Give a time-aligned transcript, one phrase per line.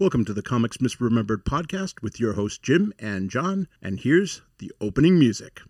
[0.00, 4.70] Welcome to the Comics Misremembered podcast with your host Jim and John, and here's the
[4.80, 5.60] opening music.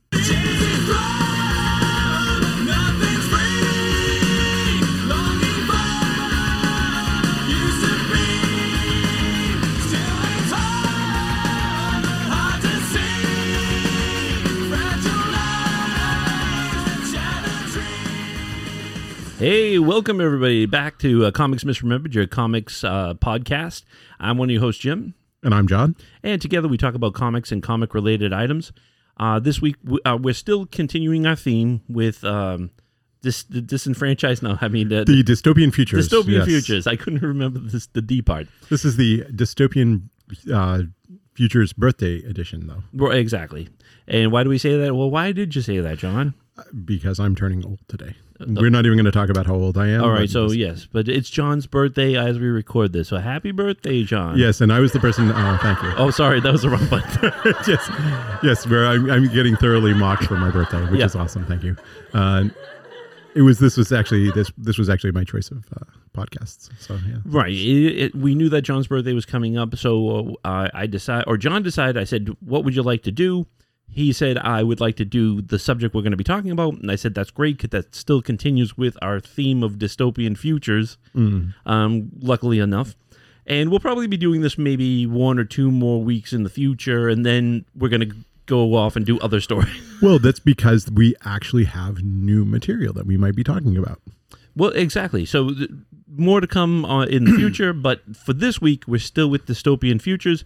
[19.38, 23.84] Hey, welcome everybody back to uh, Comics Misremembered, your comics uh, podcast.
[24.18, 25.14] I'm one of your hosts, Jim,
[25.44, 25.94] And I'm John.
[26.24, 28.72] and together we talk about comics and comic related items.
[29.16, 32.70] Uh, this week w- uh, we're still continuing our theme with um,
[33.22, 34.42] dis- the disenfranchised.
[34.42, 36.08] No, I mean uh, The dystopian futures.
[36.08, 36.44] dystopian yes.
[36.46, 36.86] futures.
[36.88, 38.48] I couldn't remember this the D part.
[38.70, 40.08] This is the dystopian
[40.52, 40.82] uh,
[41.34, 43.68] futures birthday edition, though, Well, Exactly.
[44.08, 44.96] And why do we say that?
[44.96, 46.34] Well, why did you say that, John?
[46.84, 48.14] Because I'm turning old today.
[48.40, 50.00] We're not even going to talk about how old I am.
[50.00, 53.08] Uh, All right, so yes, but it's John's birthday as we record this.
[53.08, 54.38] So happy birthday, John.
[54.38, 55.32] Yes, and I was the person.
[55.32, 55.92] Oh, thank you.
[55.96, 57.32] Oh, sorry, that was the wrong button.
[57.66, 57.90] yes,
[58.44, 58.66] yes.
[58.68, 61.06] Where I'm, I'm getting thoroughly mocked for my birthday, which Yeah.
[61.06, 61.46] is awesome.
[61.46, 61.76] Thank you.
[62.14, 62.44] Uh,
[63.34, 63.58] it was.
[63.58, 64.52] This was actually this.
[64.56, 65.84] This was actually my choice of uh,
[66.14, 66.70] podcasts.
[66.80, 67.16] So yeah.
[67.24, 67.50] Right.
[67.52, 71.36] It, it, we knew that John's birthday was coming up, so uh, I decided, or
[71.38, 72.00] John decided.
[72.00, 73.46] I said, "What would you like to do?"
[73.90, 76.74] He said, "I would like to do the subject we're going to be talking about,"
[76.74, 80.98] and I said, "That's great that still continues with our theme of dystopian futures."
[81.66, 82.94] Um, luckily enough,
[83.46, 87.08] and we'll probably be doing this maybe one or two more weeks in the future,
[87.08, 88.14] and then we're going to
[88.46, 89.68] go off and do other stories.
[90.00, 94.00] Well, that's because we actually have new material that we might be talking about.
[94.54, 95.26] Well, exactly.
[95.26, 95.70] So th-
[96.16, 100.00] more to come uh, in the future, but for this week, we're still with dystopian
[100.00, 100.44] futures.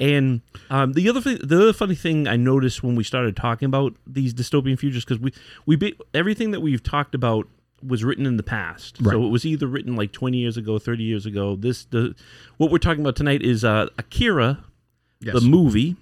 [0.00, 3.66] And um, the other thing, the other funny thing I noticed when we started talking
[3.66, 5.32] about these dystopian futures, because we
[5.66, 7.48] we ba- everything that we've talked about
[7.82, 8.98] was written in the past.
[9.00, 9.12] Right.
[9.12, 11.56] So it was either written like twenty years ago, thirty years ago.
[11.56, 12.14] This the
[12.58, 14.64] what we're talking about tonight is uh, Akira,
[15.20, 15.34] Yes.
[15.34, 15.96] the movie.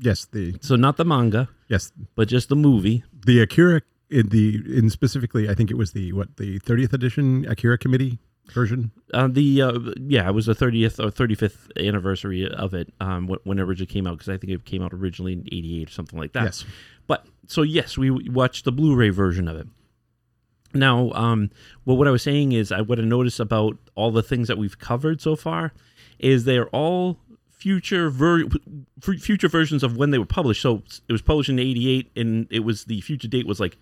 [0.00, 0.24] yes.
[0.26, 1.92] The So not the manga, yes.
[2.14, 3.04] but just the movie.
[3.26, 7.44] The Akira in the in specifically, I think it was the what the 30th edition
[7.46, 8.18] Akira committee
[8.52, 8.90] version.
[9.12, 13.58] Uh, the uh, yeah, it was the 30th or 35th anniversary of it um, when
[13.58, 16.18] it originally came out because I think it came out originally in '88 or something
[16.18, 16.44] like that.
[16.44, 16.64] Yes.
[17.06, 19.66] But so yes, we watched the Blu-ray version of it.
[20.74, 21.50] Now, um,
[21.84, 24.58] well, what I was saying is, I what I noticed about all the things that
[24.58, 25.72] we've covered so far
[26.18, 27.18] is they are all
[27.50, 28.44] future ver-
[29.00, 30.62] future versions of when they were published.
[30.62, 33.78] So it was published in '88, and it was the future date was like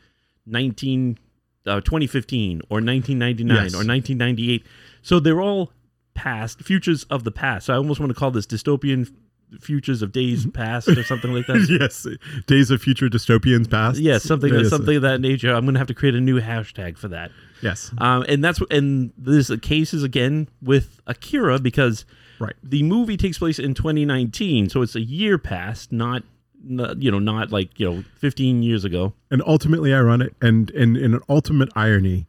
[0.46, 1.18] 19
[1.66, 3.74] uh, 2015 or 1999 Yes.
[3.74, 4.64] or 1998.
[5.02, 5.72] So they're all
[6.14, 7.66] past futures of the past.
[7.66, 9.12] So I almost want to call this dystopian
[9.60, 11.66] futures of days past or something like that.
[11.80, 12.06] yes.
[12.46, 14.00] Days of Future Dystopians Past.
[14.00, 14.70] Yeah, something Yes.
[14.70, 15.52] something of that nature.
[15.54, 17.30] I'm gonna have to create a new hashtag for that.
[17.62, 17.92] Yes.
[17.98, 22.04] Um, and that's and this case is again with Akira because
[22.40, 22.54] Right.
[22.62, 26.22] the movie takes place in 2019, so it's a year past, not
[26.68, 29.12] you know not like you know 15 years ago.
[29.30, 32.26] and ultimately ironic and and in an ultimate irony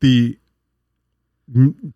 [0.00, 0.38] the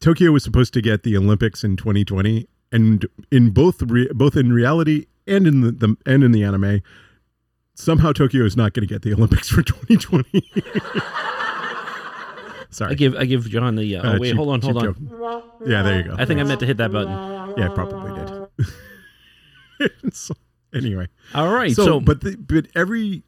[0.01, 4.53] Tokyo was supposed to get the Olympics in 2020 and in both re, both in
[4.53, 6.81] reality and in the, the and in the anime
[7.75, 10.43] somehow Tokyo is not going to get the Olympics for 2020
[12.71, 14.77] sorry I give I give John the uh, Uh, oh wait cheap- hold on hold
[14.79, 14.97] on joke.
[15.67, 17.55] yeah there you go I think I meant to hit that button.
[17.59, 18.29] yeah probably did
[20.15, 20.35] so,
[20.75, 23.23] anyway All right, so, so, but the, but every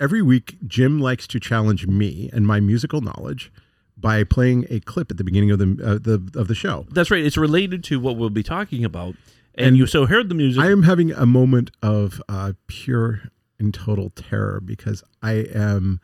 [0.00, 3.52] every week Jim likes to challenge me and my musical knowledge
[3.96, 6.84] by playing a clip at the beginning of the uh, the of the show.
[6.90, 7.24] that's right.
[7.24, 9.14] It's related to what we'll be talking about,
[9.54, 10.62] and, And you so heard the music.
[10.62, 13.22] I am having a moment of uh, pure
[13.58, 16.00] and total terror because I am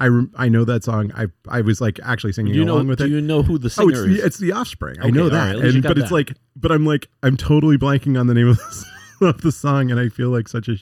[0.00, 1.12] I rem- I know that song.
[1.14, 2.74] I I was like actually singing you know?
[2.76, 3.08] along with Do it.
[3.08, 4.24] Do you know who the Oh, singer it's the is?
[4.24, 4.96] it's the Offspring.
[4.98, 7.08] I Okay, know that, right, at least you and but it's like, but I'm like,
[7.22, 8.84] I'm totally blanking on the name of the,
[9.20, 10.76] of the song, and I feel like such a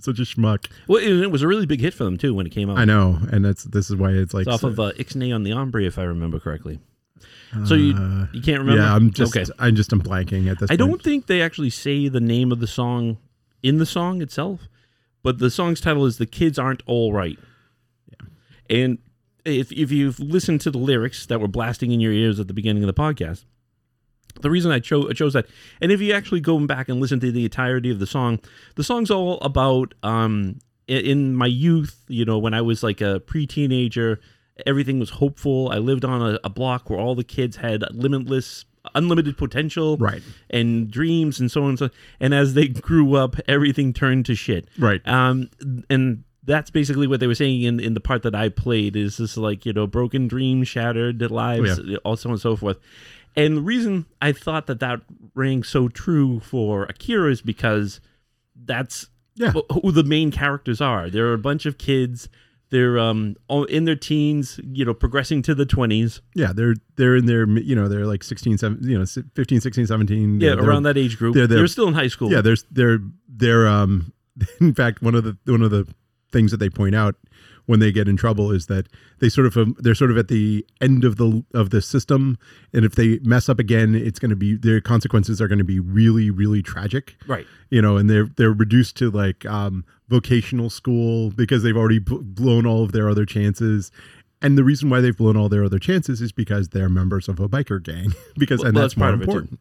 [0.00, 0.66] such a schmuck.
[0.88, 2.78] well, it, it was a really big hit for them too when it came out.
[2.78, 5.34] I know, and that's this is why it's like It's off so- of uh, Ixnay
[5.34, 6.78] on the Hombre, if I remember correctly.
[7.66, 8.82] So you Uh, you can't remember?
[8.82, 9.48] Yeah, I'm just okay.
[9.60, 10.70] I'm just I'm blanking at this.
[10.70, 10.78] I point.
[10.90, 13.18] don't think they actually say the name of the song
[13.62, 14.62] in the song itself,
[15.22, 17.38] but the song's title is "The Kids Aren't All Right."
[18.10, 18.26] Yeah,
[18.76, 18.98] and
[19.44, 22.54] if if you've listened to the lyrics that were blasting in your ears at the
[22.54, 23.44] beginning of the podcast,
[24.40, 25.46] the reason I chose chose that,
[25.80, 28.40] and if you actually go back and listen to the entirety of the song,
[28.76, 30.58] the song's all about um
[30.88, 34.20] i- in my youth, you know, when I was like a pre-teenager,
[34.66, 35.70] everything was hopeful.
[35.72, 38.64] I lived on a, a block where all the kids had limitless,
[38.94, 40.22] unlimited potential, Right.
[40.50, 41.90] and dreams and so on and so.
[42.20, 44.68] And as they grew up, everything turned to shit.
[44.78, 45.00] Right.
[45.08, 45.48] Um,
[45.88, 49.16] and that's basically what they were saying in, in the part that I played is
[49.16, 52.76] this like, you know, broken dreams, shattered lives, Oh, all so on and so forth.
[53.36, 55.00] And the reason I thought that that
[55.34, 58.00] rang so true for Akira is because
[58.54, 59.52] that's Yeah.
[59.82, 61.10] who the main characters are.
[61.10, 62.28] They're a bunch of kids.
[62.70, 66.20] They're um all in their teens, you know, progressing to the 20s.
[66.34, 69.86] Yeah, they're they're in their you know they're like 16 17, you know 15 16
[69.86, 71.34] 17 Yeah, around that age group.
[71.34, 72.30] they're- They're, they're- still in high school.
[72.32, 72.98] Yeah, there's they're
[73.28, 74.12] they're um
[74.60, 75.86] in fact one of the one of the
[76.32, 77.14] things that they point out
[77.66, 78.86] when they get in trouble is that
[79.20, 82.36] they sort of um, they're sort of at the end of the of the system
[82.72, 85.64] and if they mess up again it's going to be their consequences are going to
[85.64, 87.46] be really really tragic Right.
[87.70, 92.18] you know and they're they're reduced to like um vocational school because they've already b-
[92.20, 93.90] blown all of their other chances
[94.42, 97.40] and the reason why they've blown all their other chances is because they're members of
[97.40, 99.30] a biker gang because and Well, that's, that's more part of it, too.
[99.30, 99.60] important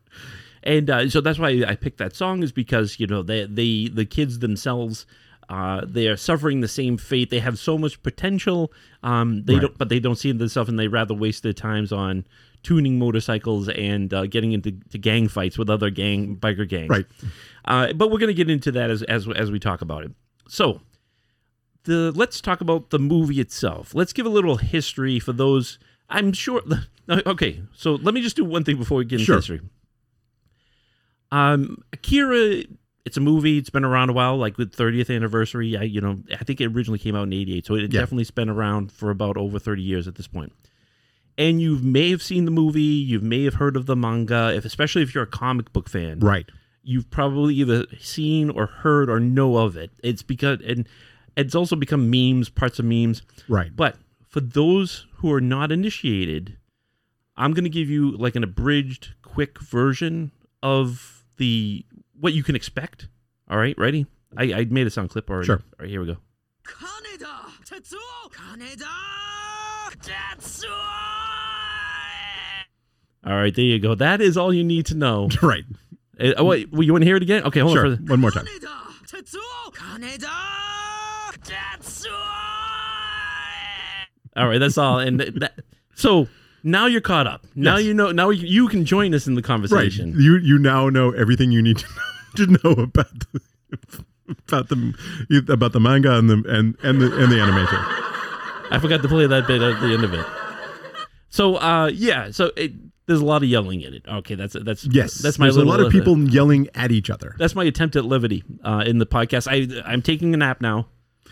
[0.65, 3.87] and uh, so that's why I picked that song is because you know they they
[3.87, 5.05] the kids themselves
[5.49, 7.29] uh, they are suffering the same fate.
[7.29, 8.71] They have so much potential,
[9.03, 9.61] um, they Right.
[9.63, 12.25] don't, but they don't see themselves, and they rather waste their times on
[12.63, 16.89] tuning motorcycles and uh, getting into to gang fights with other gang biker gangs.
[16.89, 17.05] right
[17.65, 20.11] Uh, but we're going to get into that as, as as we talk about it.
[20.47, 20.79] So,
[21.83, 23.93] the let's talk about the movie itself.
[23.93, 25.77] Let's give a little history for those.
[26.09, 26.61] I'm sure.
[27.09, 29.35] Okay, so let me just do one thing before we get into Sure.
[29.35, 29.59] history.
[31.31, 32.63] Um, Akira,
[33.05, 33.57] it's a movie.
[33.57, 35.75] It's been around a while, like with 30th anniversary.
[35.77, 37.99] I, you know, I think it originally came out in '88, so it Yeah.
[38.01, 40.53] definitely's been around for about over 30 years at this point.
[41.37, 44.65] And you may have seen the movie, you may have heard of the manga, if
[44.65, 46.49] especially if you're a comic book fan right
[46.85, 49.89] you've probably either seen or heard or know of it.
[50.03, 50.85] It's because and
[51.37, 53.21] it's also become memes, parts of memes.
[53.47, 53.95] right But
[54.27, 56.57] for those who are not initiated,
[57.37, 61.85] I'm going to give you like an abridged, quick version of the
[62.19, 63.07] what you can expect.
[63.49, 64.05] All right, ready?
[64.37, 65.45] I, I made a sound clip already.
[65.45, 65.57] Sure.
[65.57, 66.17] All right, here we go.
[66.65, 68.31] Kaneda, Tetsuo!
[68.31, 68.85] Kaneda,
[70.01, 70.69] Tetsuo!
[73.25, 73.95] All right, there you go.
[73.95, 75.29] That is all you need to know.
[75.41, 75.63] right.
[76.19, 77.43] Uh, uh wait, you want to hear it again?
[77.43, 77.85] Okay, hold sure.
[77.85, 77.97] on.
[77.97, 78.45] For the- One more time.
[78.45, 78.77] Kaneda,
[79.07, 79.73] Tetsuo!
[79.73, 80.29] Kaneda,
[81.43, 82.11] Tetsuo!
[84.35, 84.99] All right, that's all.
[84.99, 85.53] And that,
[85.93, 86.27] so
[86.63, 87.45] now you're caught up.
[87.55, 87.85] Now Yes.
[87.87, 88.11] you know.
[88.11, 90.13] Now you, can join us in the conversation.
[90.13, 90.21] Right.
[90.21, 92.01] You you now know everything you need to know,
[92.35, 92.45] to
[92.77, 93.41] know about the
[94.47, 97.77] about the about the manga and the and and the and the animation.
[98.71, 100.25] I forgot to play that bit at the end of it.
[101.29, 102.31] So, uh, yeah.
[102.31, 102.71] So it,
[103.05, 104.03] there's a lot of yelling in it.
[104.07, 107.09] Okay, that's that's Yes, That's my There's a lot of uh, people yelling at each
[107.09, 107.35] other.
[107.37, 109.47] that's my attempt at levity uh, in the podcast.
[109.51, 110.87] I I'm taking a nap now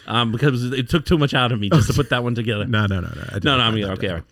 [0.07, 2.66] um, because it took too much out of me just to put that one together.
[2.66, 3.39] No, no, no, no.
[3.44, 4.07] No, no, I didn't- mean, okay.
[4.10, 4.24] all right.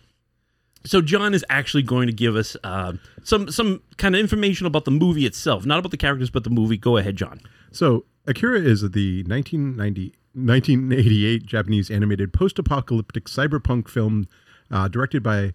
[0.84, 4.84] So John is actually going to give us uh, some some kind of information about
[4.86, 6.78] the movie itself, not about the characters, but the movie.
[6.78, 7.40] Go ahead, John.
[7.70, 14.26] So Akira is the 1990, 1988 Japanese animated post-apocalyptic cyberpunk film
[14.70, 15.52] uh, directed by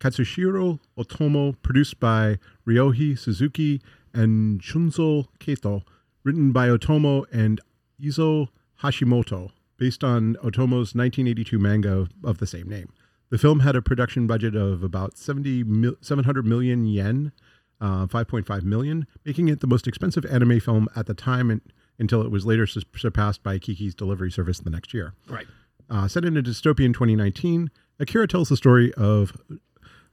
[0.00, 3.80] Katsuhiro Otomo, produced by Ryohei Suzuki
[4.12, 5.82] and Shunzo Kato,
[6.24, 7.60] written by Otomo and
[8.00, 8.48] Izo
[8.82, 12.92] Hashimoto, based on Otomo's 1982 manga of the same name.
[13.32, 17.32] The film had a production budget of about 70 mil- 700 million yen,
[17.80, 21.62] uh, 5.5 million, making it the most expensive anime film at the time and,
[21.98, 25.14] until it was later sus- surpassed by Kiki's delivery service the next year.
[25.26, 25.46] Right.
[25.88, 29.34] Uh, set in a dystopian 2019, Akira tells the story of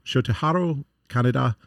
[0.05, 1.57] Shotoharu Kaneda,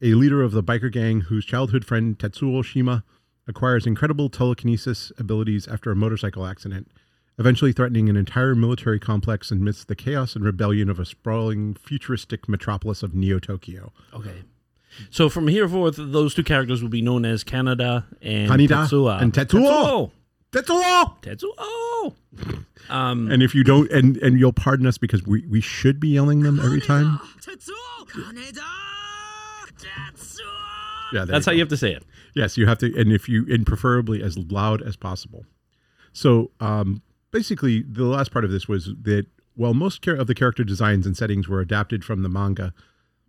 [0.00, 3.04] a leader of the biker gang whose childhood friend Tetsuo Shima
[3.46, 6.90] acquires incredible telekinesis abilities after a motorcycle accident,
[7.38, 12.48] eventually threatening an entire military complex amidst the chaos and rebellion of a sprawling, futuristic
[12.48, 13.92] metropolis of Neo Tokyo.
[14.12, 14.42] Okay.
[15.10, 19.20] So from here forth, those two characters will be known as Canada and Kaneda Tetsuo.
[19.20, 20.10] and Tetsuo.
[20.52, 21.20] Tetsuo.
[21.20, 22.14] Tetsuo.
[22.88, 26.08] Um, and if you don't, and and you'll pardon us because we we should be
[26.08, 27.18] yelling them every time.
[27.40, 27.72] Tetsuo.
[28.08, 28.62] Kaneda.
[29.76, 30.40] Tetsuo.
[31.12, 32.04] Yeah, that's you how you have to say it.
[32.34, 35.44] Yes, you have to, and if you, and preferably as loud as possible.
[36.12, 37.02] So um,
[37.38, 39.26] basically, the last part of this was that
[39.56, 42.72] while most of the character designs and settings were adapted from the manga,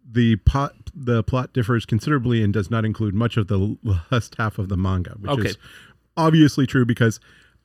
[0.09, 3.77] the plot the plot differs considerably and does not include much of the
[4.12, 5.50] last half of the manga, which Okay.
[5.50, 5.57] is
[6.15, 7.19] obviously true because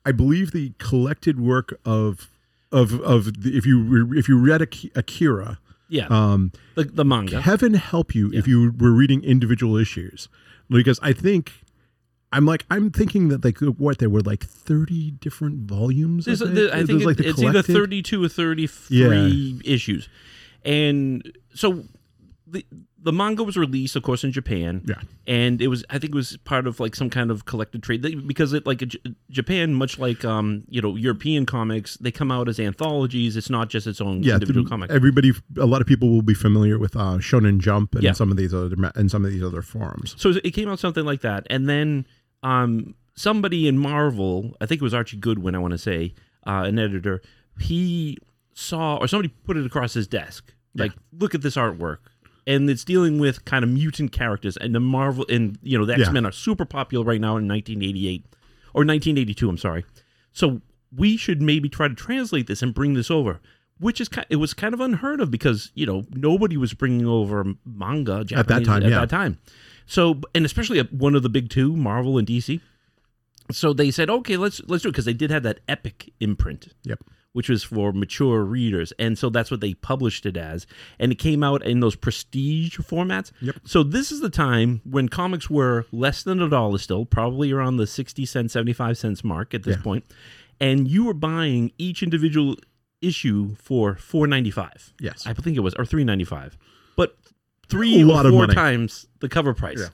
[0.05, 2.29] I believe the collected work of
[2.71, 6.07] of of the, if you if you read Ak- Akira, Yeah.
[6.07, 7.41] um, the, the manga.
[7.41, 10.27] heaven help you if you were reading individual issues
[10.69, 11.51] because i think
[12.33, 16.51] i'm like i'm thinking that like what there were like 30 different volumes There's, of
[16.51, 16.55] it?
[16.55, 20.09] there- I It think was, like, the it's either 32 or 33 issues.
[20.63, 21.83] And so
[22.47, 22.65] the
[23.03, 24.83] the manga was released, of course, in Japan.
[24.87, 24.95] Yeah.
[25.25, 28.01] and it was I think it was part of like some kind of collected trade
[28.27, 28.83] because it like
[29.31, 33.35] Japan, much like um you know European comics, they come out as anthologies.
[33.37, 34.91] It's not just its own yeah, individual comic.
[34.91, 38.11] Everybody, a lot of people will be familiar with uh, Shonen Jump and Yeah.
[38.13, 40.13] some of these other and some of these other forums.
[40.19, 42.05] So it came out something like that, and then
[42.43, 46.13] um, somebody in Marvel, I think it was Archie Goodwin, I want to say,
[46.47, 47.21] uh, an editor,
[47.59, 48.17] he
[48.53, 51.97] saw or somebody put it across his desk, like, look at this artwork,
[52.47, 55.93] and it's dealing with kind of mutant characters, and the Marvel and you know the
[55.93, 58.25] X Men are super popular right now in 1988
[58.73, 59.49] or 1982.
[59.49, 59.85] I'm sorry,
[60.33, 60.61] so
[60.95, 63.39] we should maybe try to translate this and bring this over.
[63.81, 67.05] Which is kind, it was kind of unheard of because you know nobody was bringing
[67.05, 68.99] over manga Japanese, at that time, At yeah.
[69.01, 69.39] that time,
[69.85, 72.61] so and especially at one of the big two, Marvel and DC.
[73.51, 76.69] So they said, okay, let's let's do it because they did have that epic imprint,
[76.83, 76.99] Yep.
[77.33, 80.65] which was for mature readers, and so that's what they published it as,
[80.99, 83.31] and it came out in those prestige formats.
[83.41, 83.55] Yep.
[83.65, 87.75] So this is the time when comics were less than a dollar still, probably around
[87.77, 89.83] the sixty cent, seventy five cents mark at this Yeah.
[89.83, 90.05] point,
[90.61, 92.55] and you were buying each individual
[93.01, 94.93] issue for four ninety five.
[94.99, 95.25] Yes.
[95.25, 96.57] I think it was or three ninety five,
[96.95, 97.17] but
[97.69, 99.87] three A or four times the cover price, Yeah.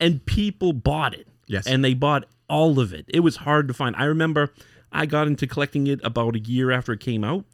[0.00, 1.26] and people bought it.
[1.46, 1.66] Yes.
[1.66, 3.06] and they bought all of it.
[3.08, 3.96] It was hard to find.
[3.96, 4.52] I remember
[4.92, 7.46] I got into collecting it about a year after it came out,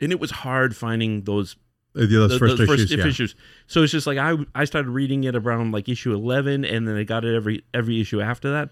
[0.00, 1.56] and it was hard finding those
[1.96, 2.90] Uh, those the- first those issues.
[2.92, 3.06] yeah.
[3.06, 3.34] issues.
[3.66, 6.96] So it's just like I I started reading it around like issue eleven, and then
[6.96, 8.70] I got it every every issue after that.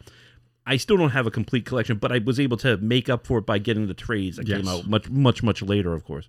[0.66, 3.38] I still don't have a complete collection, but I was able to make up for
[3.38, 6.28] it by getting the trades that came out much much much later, of course.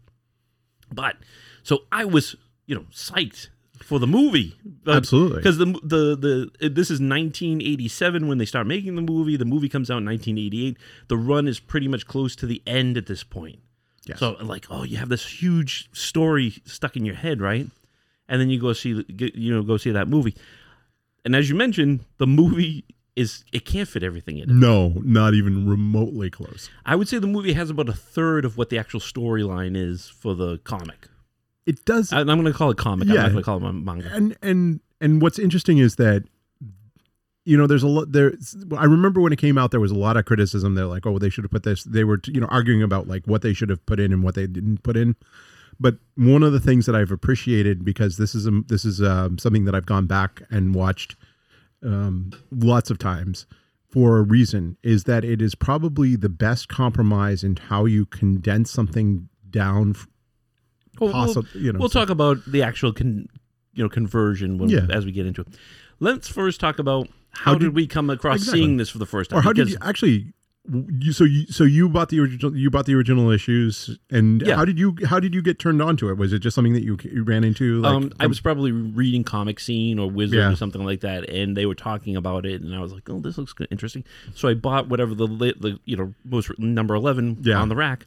[0.91, 1.17] But
[1.61, 2.35] so I was
[2.65, 3.49] you know psyched
[3.83, 4.55] for the movie,
[4.87, 5.37] uh, Absolutely.
[5.37, 9.37] because the the the this is 1987 when they start making the movie.
[9.37, 10.77] The movie comes out in 1988.
[11.09, 13.59] The run is pretty much close to the end at this point.
[14.05, 14.19] Yes.
[14.19, 17.67] So like, oh, you have this huge story stuck in your head, right?
[18.27, 20.35] And then you go see, you know, go see that movie.
[21.25, 22.85] And as you mentioned, the movie
[23.15, 24.53] is it can't fit everything in it.
[24.53, 26.69] No, not even remotely close.
[26.85, 30.09] I would say the movie has about a third of what the actual storyline is
[30.09, 31.07] for the comic.
[31.65, 33.07] It does, I, I'm going to call it comic.
[33.07, 34.09] Yeah, I'm not going to call it manga.
[34.13, 36.23] and and and what's interesting is that
[37.45, 38.33] you know there's a lot there
[38.77, 41.19] i remember when it came out there was a lot of criticism they're like oh
[41.19, 43.69] they should have put this they were you know arguing about like what they should
[43.69, 45.15] have put in and what they didn't put in
[45.77, 49.37] but one of the things that i've appreciated because this is a, this is um,
[49.37, 51.17] something that i've gone back and watched
[51.83, 53.45] um, lots of times
[53.89, 58.71] for a reason is that it is probably the best compromise in how you condense
[58.71, 59.93] something down
[60.99, 63.27] Well, we'll- possible you know we'll talk about the actual con,
[63.73, 64.87] you know conversion when, Yeah.
[64.89, 65.47] as we get into it.
[65.99, 68.59] Let's first talk about how, How did, did- we come across Exactly.
[68.61, 69.39] seeing this for the first time.
[69.39, 70.33] or how did you actually
[70.71, 74.55] you so you so you bought the original you bought the original issues and Yeah.
[74.55, 76.71] how did you how did you get turned on to it was it just something
[76.71, 80.37] that you, you ran into like um, I was probably reading Comic Scene or Wizard
[80.39, 80.51] Yeah.
[80.51, 83.19] or something like that, and they were talking about it, and I was like, "Oh,
[83.19, 84.05] this looks good- interesting."
[84.35, 87.59] So I bought whatever the the you know most number eleven Yeah.
[87.59, 88.05] on the rack,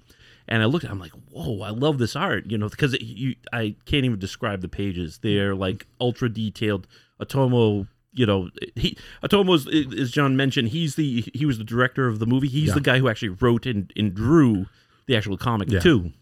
[0.49, 0.85] and I looked.
[0.87, 4.07] at it, I'm like, "Whoa, I love this art!" You know, because you I can't
[4.07, 5.19] even describe the pages.
[5.23, 6.87] They're like ultra detailed.
[7.21, 9.67] Otomo, you know, he Otomo's
[10.01, 10.69] as John mentioned.
[10.69, 12.49] He's the he was the director of the movie.
[12.49, 12.75] He's Yeah.
[12.75, 14.67] the guy who actually wrote and, and drew
[15.07, 15.81] the actual comic Yeah.
[15.81, 16.13] too.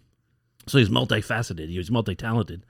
[0.67, 1.69] So he's multifaceted.
[1.69, 2.65] He was multi-talented.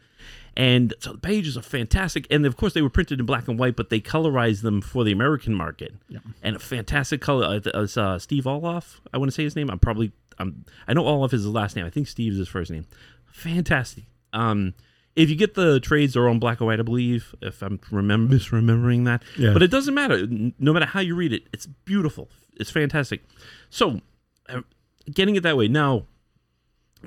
[0.56, 2.26] And so the pages are fantastic.
[2.30, 5.02] And of course, they were printed in black and white, but they colorized them for
[5.04, 5.94] the American market.
[6.08, 6.18] Yeah.
[6.42, 7.44] And a fantastic color.
[7.46, 9.70] Uh, it's, uh, Steve Oliff, I want to say his name.
[9.70, 11.84] I'm probably, I'm, I know Oliff is his last name.
[11.86, 12.86] I think Steve is his first name.
[13.26, 14.04] Fantastic.
[14.32, 14.74] Um,
[15.16, 18.34] if you get the trades, they're on black and white, I believe, if I'm remember,
[18.36, 19.22] misremembering that.
[19.38, 19.52] Yeah.
[19.52, 20.26] But it doesn't matter.
[20.58, 22.28] No matter how you read it, it's beautiful.
[22.56, 23.22] It's fantastic.
[23.70, 24.00] So,
[24.48, 24.62] uh,
[25.12, 25.68] getting it that way.
[25.68, 26.06] Now,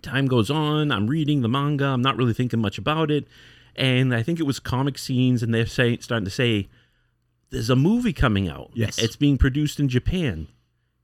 [0.03, 3.25] time goes on i'm reading the manga i'm not really thinking much about it
[3.75, 6.67] and i think it was comic scenes and they're saying starting to say
[7.49, 8.99] there's a movie coming out Yes.
[8.99, 10.49] it's being produced in japan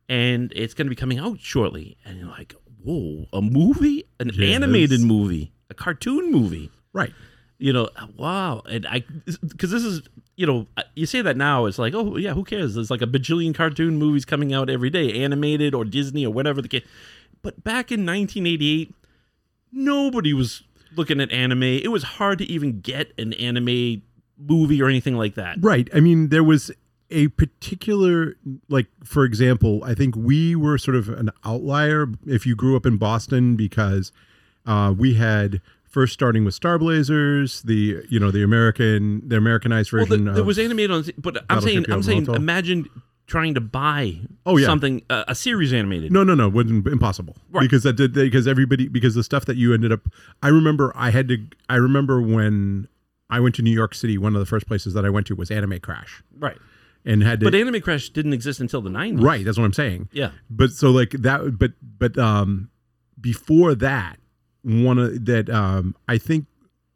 [0.08, 4.30] and it's going to be coming out shortly and you're like whoa a movie an
[4.32, 4.56] Yes.
[4.56, 7.14] animated movie a cartoon movie right.
[7.58, 8.62] You know wow.
[8.70, 9.04] And i
[9.48, 10.02] because this is
[10.36, 12.76] you know you say that now it's like oh yeah who cares?
[12.76, 16.62] There's like a bajillion cartoon movies coming out every day animated or disney or whatever
[16.62, 16.86] the case.
[17.42, 18.94] But back in 1988
[19.72, 20.64] nobody was
[20.96, 21.64] looking at anime.
[21.64, 24.04] It was hard to even get an anime
[24.38, 25.58] movie or anything like that.
[25.62, 25.90] Right.
[25.94, 26.72] I mean there was
[27.10, 28.36] a particular
[28.70, 32.86] like for example i think we were sort of an outlier if you grew up
[32.86, 34.12] in boston because
[34.66, 35.62] uh, we had
[35.94, 40.32] first starting with star blazers the you know the american the americanized well version the,
[40.32, 42.90] of it was animated on but i'm saying i'm saying imagine
[43.28, 44.66] trying to buy Oh, yeah.
[44.66, 47.38] something uh, a series animated No, no, no, it wasn't impossible.
[47.52, 47.62] Right.
[47.62, 50.02] Because that did because everybody because the stuff that you ended up
[50.42, 51.38] I remember I had to
[51.70, 52.90] I remember when
[53.30, 55.36] I went to New York City, one of the first places that I went to
[55.36, 56.58] was Anime Crash, Right.
[57.06, 57.46] and had to.
[57.46, 59.24] But Anime Crash didn't exist until the 90s.
[59.24, 60.10] right, that's what I'm saying.
[60.12, 60.32] Yeah.
[60.50, 62.70] But so like that, but but um,
[63.20, 64.18] before that,
[64.64, 66.46] one of that um, I think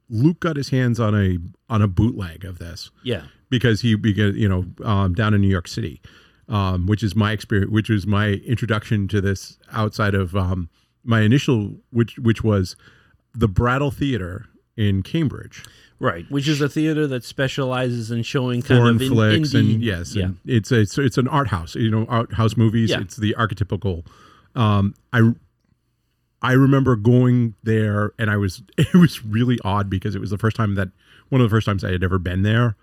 [0.09, 1.37] Luke got his hands on a
[1.69, 3.23] on a bootleg of this Yeah.
[3.49, 6.01] because he because you know um, down in New York City,
[6.49, 10.69] um, which is my experience, which was my introduction to this outside of um,
[11.03, 12.75] my initial, which which was
[13.33, 14.45] the Brattle Theater
[14.77, 15.63] in Cambridge,
[15.99, 16.25] Right.
[16.29, 19.73] Which is a theater that specializes in showing kind foreign of in, flicks, indie.
[19.73, 20.25] and yes, Yeah.
[20.25, 22.91] and it's a, it's it's an art house, you know, art house movies.
[22.91, 23.01] Yeah.
[23.01, 24.05] It's the archetypical.
[24.55, 25.33] Um, I
[26.41, 30.37] I remember going there, and I was it was really odd because it was the
[30.37, 30.89] first time that
[31.29, 32.75] one of the first times I had ever been there.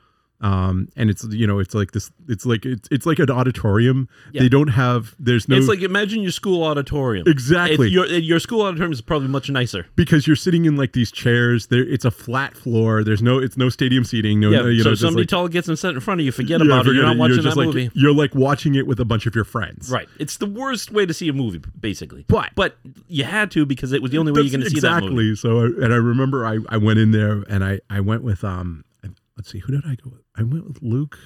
[0.44, 4.10] Um, and it's you know it's like this it's like it's it's like an auditorium.
[4.32, 4.42] Yeah.
[4.42, 7.26] They don't have there's no It's like imagine your school auditorium.
[7.26, 7.88] Exactly.
[7.88, 9.86] Your your school auditorium is probably much nicer.
[9.96, 11.68] because you're sitting in like these chairs.
[11.68, 13.02] There it's a flat floor.
[13.02, 14.38] There's no it's no stadium seating.
[14.40, 14.58] No, Yeah.
[14.62, 16.60] no, you so know, somebody like, tall gets and set in front of you forget
[16.60, 17.90] yeah, about forget it you're not watching just that like movie.
[17.94, 19.90] you're like watching it with a bunch of your friends.
[19.90, 20.08] Right.
[20.18, 22.26] It's the worst way to see a movie, basically.
[22.28, 22.76] But- but
[23.08, 25.30] you had to because it was the only way you're going to see that movie.
[25.30, 25.36] exactly.
[25.36, 28.44] So, I, and I remember I, I went in there and I, I went with
[28.44, 28.84] um,
[29.36, 30.22] let's see, who did I go with?
[30.36, 31.18] I went with Luke.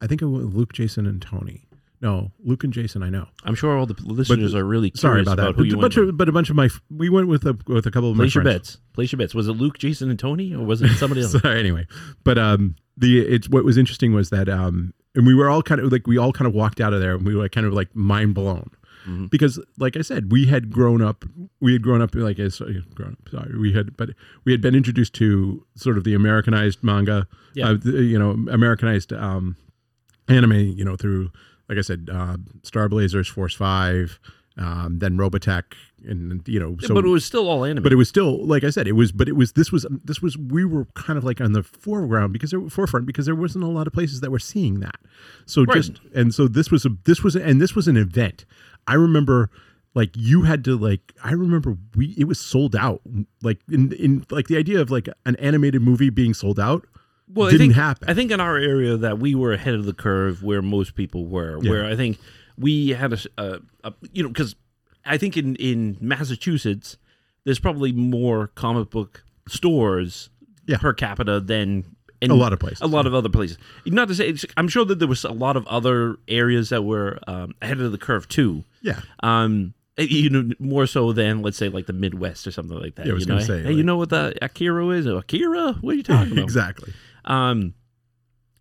[0.00, 1.66] I think I went with Luke, Jason, and Tony.
[2.00, 3.02] No, Luke and Jason.
[3.02, 3.26] I know.
[3.44, 5.54] I'm sure all the listeners are really curious Sorry about that.
[5.56, 6.08] who But a went bunch with.
[6.10, 8.34] of, but a bunch of my we went with a with a couple of Place
[8.34, 8.76] my your friends.
[8.76, 8.78] bets.
[8.92, 9.34] Place your bets.
[9.34, 11.32] Was it Luke, Jason, and Tony, or was it somebody else?
[11.32, 11.86] So anyway,
[12.22, 15.80] but um, the it's what was interesting was that um, and we were all kind
[15.80, 17.72] of like we all kind of walked out of there and we were kind of
[17.72, 18.70] like mind blown
[19.06, 19.30] Mhm.
[19.30, 21.24] because like I said, we had grown up,
[21.60, 22.58] we had grown up like as
[22.94, 23.28] grown up.
[23.30, 24.10] Sorry, we had, but
[24.44, 27.70] we had been introduced to sort of the Americanized manga, Yeah.
[27.70, 29.56] uh, you know, Americanized um,
[30.28, 31.30] anime, you know, through
[31.68, 34.18] like I said, uh, Star Blazers, Force Five,
[34.58, 35.64] um, then Robotech,
[36.06, 37.82] and you know, so but it was still all anime.
[37.82, 40.20] but it was still like I said, it was but it was this was this
[40.20, 43.64] was we were kind of like on the foreground because there forefront because there wasn't
[43.64, 44.96] a lot of places that were seeing that.
[45.46, 45.76] So Right.
[45.76, 48.44] just and so this was a this was a, and this was an event.
[48.86, 49.50] I remember
[49.94, 53.00] like you had to like I remember we it was sold out
[53.42, 56.86] like in in like the idea of like an animated movie being sold out
[57.26, 58.10] well, didn't I think, happen.
[58.10, 61.26] I think in our area that we were ahead of the curve where most people
[61.26, 61.58] were.
[61.62, 61.70] Yeah.
[61.70, 62.18] Where I think
[62.58, 63.60] we had a
[64.12, 64.54] you know, because
[65.06, 66.98] I think in in Massachusetts
[67.44, 70.28] there's probably more comic book stores
[70.66, 70.78] Yeah.
[70.78, 71.93] per capita than
[72.30, 72.80] A lot of places.
[72.80, 73.58] A lot of other places.
[73.86, 76.82] Not to say, it's- I'm sure that there was a lot of other areas that
[76.82, 78.64] were um, ahead of the curve too.
[78.82, 82.78] yeah Um, eh, you know, more so than let's say like the Midwest or something
[82.78, 83.06] like that.
[83.06, 83.34] Yeah, I was you know?
[83.36, 85.06] gonna say, hey, you know what the Akira is?
[85.06, 85.72] Akira?
[85.80, 86.44] What are you talking about?
[86.50, 86.92] exactly
[87.24, 87.74] Um,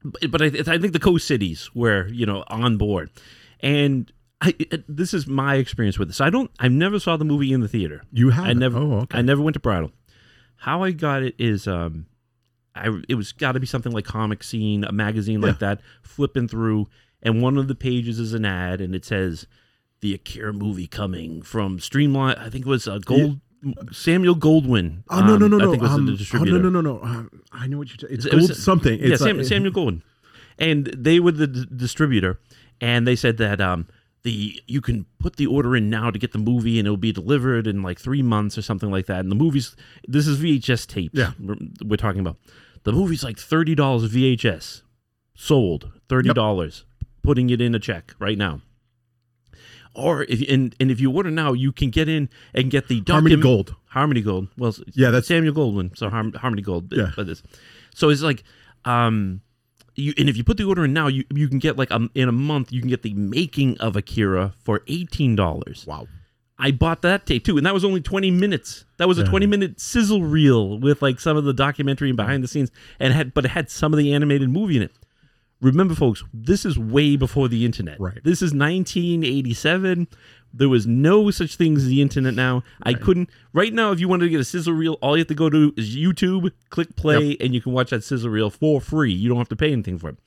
[0.04, 3.10] but, but I, I think the coast cities were you know on board,
[3.62, 4.54] and I,
[4.90, 6.20] this is my experience with this.
[6.20, 6.52] I don't.
[6.60, 8.04] I never saw the movie in the theater.
[8.12, 8.78] you have I never.
[8.80, 9.92] oh okay I never went to Brattle.
[10.58, 12.06] How I got it is, um,
[12.76, 15.82] I it was got to be something like Comic Scene, a magazine like that.
[16.02, 16.88] Flipping through,
[17.22, 19.46] and one of the pages is an ad, and it says
[20.02, 22.36] the Akira movie coming from Streamline.
[22.36, 23.40] I think it was uh, Gold.
[23.94, 25.04] Samuel Goldwyn.
[25.10, 27.02] oh no no um, no I no was um, the oh, no no no no
[27.02, 29.72] um, I know what you're t- it's It was- gold something yeah, it's Sam, Samuel
[29.72, 30.02] Goldwyn,
[30.60, 32.42] and they were the d- distributor,
[32.82, 33.88] and they said that um
[34.24, 37.12] the you can put the order in now to get the movie, and it'll be
[37.12, 39.20] delivered in like three months or something like that.
[39.20, 39.76] And the movie's
[40.08, 41.14] this is VHS tapes.
[41.18, 41.32] Yeah.
[41.40, 41.56] we're,
[41.86, 42.38] we're talking about.
[42.84, 44.82] The movie's like thirty dollars VHS,
[45.36, 46.86] sold thirty dollars.
[47.22, 48.60] Putting it in a check right now.
[49.96, 53.02] Or if and, and if you order now, you can get in and get the
[53.08, 54.48] Harmony Gold Harmony Gold.
[54.58, 55.96] Well, Yeah, that's- Samuel Goldwyn.
[55.98, 56.92] So Harm, Harmony Gold.
[56.92, 57.12] Yeah.
[57.94, 58.44] So it's like,
[58.86, 59.42] um,
[59.96, 62.10] you and if you put the order in now, you you can get like um
[62.16, 65.86] in a month you can get the making of Akira for eighteen dollars.
[65.88, 66.08] wow
[66.60, 68.86] I bought that tape too, and that was only twenty minutes.
[68.98, 69.30] That was a Yeah.
[69.30, 73.12] twenty minute sizzle reel with like some of the documentary and behind the scenes, and
[73.14, 74.92] had but it had some of the animated movie in it.
[75.64, 78.00] Remember, folks, this is way before the internet.
[78.00, 78.20] Right.
[78.24, 80.08] This is 1987.
[80.54, 82.64] There was no such thing as the internet now.
[82.84, 83.30] I couldn't.
[83.54, 85.50] Right now, if you wanted to get a sizzle reel, all you have to go
[85.50, 89.12] to is YouTube, click play, and you can watch that sizzle reel for free.
[89.14, 90.18] You don't have to pay anything for it.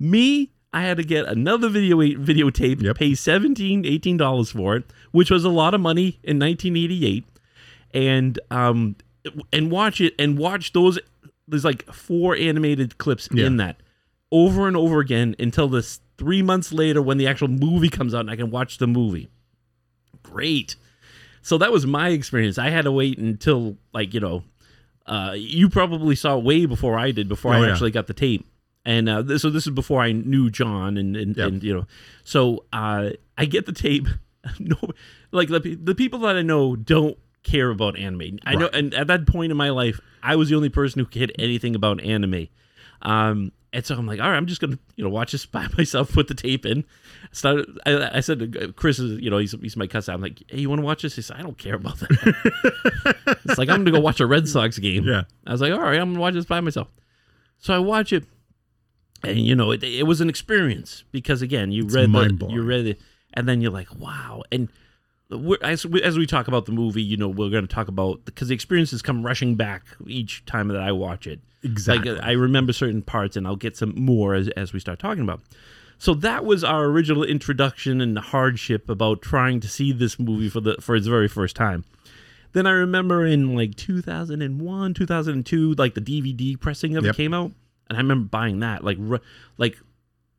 [0.00, 2.96] Me, I had to get another video videotape, Yep.
[2.96, 7.24] pay 17 $18 for it, which was a lot of money in 1988
[7.94, 8.96] and um
[9.52, 10.98] and watch it and watch those
[11.48, 13.46] there's like four animated clips Yeah.
[13.46, 13.76] in that
[14.32, 18.20] over and over again until this three months later when the actual movie comes out
[18.20, 19.28] and I can watch the movie.
[20.22, 20.76] Great.
[21.42, 22.58] So that was my experience.
[22.58, 24.42] I had to wait until like, you know,
[25.06, 27.72] uh you probably saw it way before I did before Oh, I yeah.
[27.72, 28.44] actually got the tape.
[28.84, 31.48] And uh, this, so this is before I knew John and and, Yep.
[31.48, 31.86] and you know.
[32.24, 34.08] So uh I get the tape
[34.58, 34.76] no
[35.30, 38.38] like the, the people that I know don't care about anime.
[38.44, 41.06] I know, and at that point in my life, I was the only person who
[41.06, 42.48] cared anything about anime.
[43.02, 45.66] Um, and so I'm like, all right, I'm just gonna, you know, watch this by
[45.76, 46.10] myself.
[46.10, 46.82] Put the tape in.
[47.30, 47.78] Started.
[47.84, 50.14] I, I said, to Chris is, you know, he's he's my cousin.
[50.14, 51.14] I'm like, hey, you want to watch this?
[51.14, 53.36] He said, I don't care about that.
[53.44, 55.04] it's like I'm gonna go watch a Red Sox game.
[55.04, 55.24] Yeah.
[55.46, 56.88] I was like, all right, I'm gonna watch this by myself.
[57.58, 58.24] So I watch it,
[59.22, 62.86] and you know, it, it was an experience because again, you read the, you read
[62.86, 63.00] it,
[63.34, 64.42] and then you're like, wow.
[64.50, 64.70] And
[65.28, 67.88] we're, as we, as we talk about the movie, you know, we're going to talk
[67.88, 71.40] about because the experiences come rushing back each time that I watch it.
[71.68, 72.12] Uh, exactly.
[72.12, 75.22] Like I remember certain parts, and I'll get some more as as we start talking
[75.22, 75.40] about.
[75.98, 80.48] So that was our original introduction and the hardship about trying to see this movie
[80.48, 81.84] for the for its very first time.
[82.52, 87.14] Then I remember in like 2001, 2002, like the DVD pressing of Yep.
[87.14, 87.52] it came out,
[87.88, 88.82] and I remember buying that.
[88.84, 88.98] Like,
[89.58, 89.78] like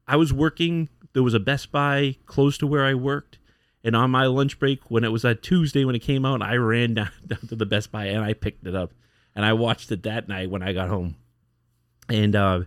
[0.07, 0.89] I was working.
[1.13, 3.39] There was a Best Buy close to where I worked,
[3.83, 6.55] and on my lunch break when it was that Tuesday when it came out, I
[6.55, 8.91] ran down, down to the Best Buy and I picked it up,
[9.37, 11.15] and I watched it that night when I got home.
[12.09, 12.61] And uh,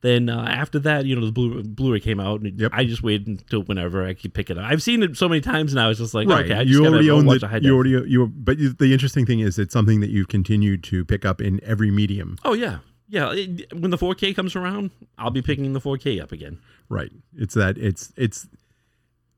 [0.00, 2.70] then uh, after that, you know, the Blu- Blu-ray came out, and Yep.
[2.74, 4.64] I just waited until whenever I could pick it up.
[4.64, 5.90] I've seen it so many times now.
[5.90, 6.44] It's just like, right.
[6.50, 9.58] okay, you already own the, the you already you but you, the interesting thing is
[9.58, 12.36] it's something that you've continued to pick up in every medium.
[12.44, 12.78] Oh yeah,
[13.08, 13.32] yeah.
[13.32, 16.58] it- when the 4K comes around, I'll be picking the 4K up again.
[16.88, 17.12] Right.
[17.36, 18.46] It's that it's it's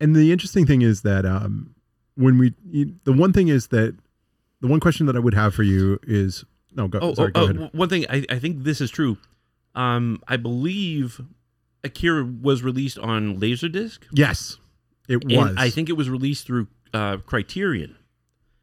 [0.01, 1.75] and the interesting thing is that um
[2.15, 3.97] when we you, the one thing is that
[4.61, 7.53] the one question that I would have for you is no go Oh, sorry oh,
[7.53, 9.17] go oh, one thing I, I think this is true.
[9.75, 11.21] Um, I believe
[11.85, 14.57] Akira was released on Laserdisc, Yes.
[15.09, 15.55] It and was.
[15.57, 17.97] I think it was released through uh, Criterion,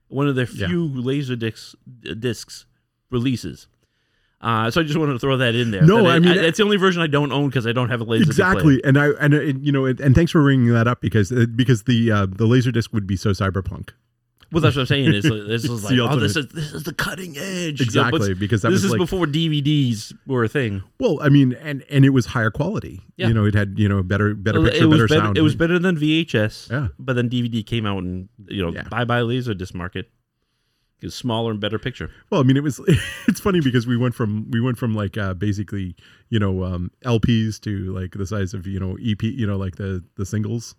[0.07, 0.67] one of their Yeah.
[0.67, 1.75] few Laserdiscs
[2.19, 2.65] discs
[3.09, 3.67] releases.
[4.39, 5.81] Uh, so I just wanted to throw that in there.
[5.81, 8.01] No, That I mean- it's the only version I don't own because I don't have
[8.01, 8.35] a Laserdisc.
[8.35, 8.51] player.
[8.51, 11.45] exactly and I and uh, you know and thanks for bringing that up because uh,
[11.55, 13.89] because the uh, the laser disc would be so cyberpunk.
[14.51, 15.13] Well, that's what I'm saying.
[15.13, 17.81] Is this is like, oh, this is this is the cutting edge.
[17.81, 20.83] Exactly because that this was is like before DVDs were a thing.
[20.99, 23.01] well I mean and and it was higher quality.
[23.17, 23.27] Yeah.
[23.27, 25.37] You know it had you know better better Well, picture it was better better, sound.
[25.37, 26.71] It was better than VHS.
[26.71, 26.87] Yeah.
[26.97, 28.83] But then DVD came out and you know, Yeah.
[28.89, 30.09] bye bye Laserdisc market.
[30.99, 32.09] It's smaller and better picture.
[32.31, 32.79] Well, I mean, it was.
[33.27, 35.95] It's funny because we went from we went from like uh, basically
[36.29, 39.75] you know um, LPs to like the size of you know EP, you know like
[39.75, 40.73] the the singles.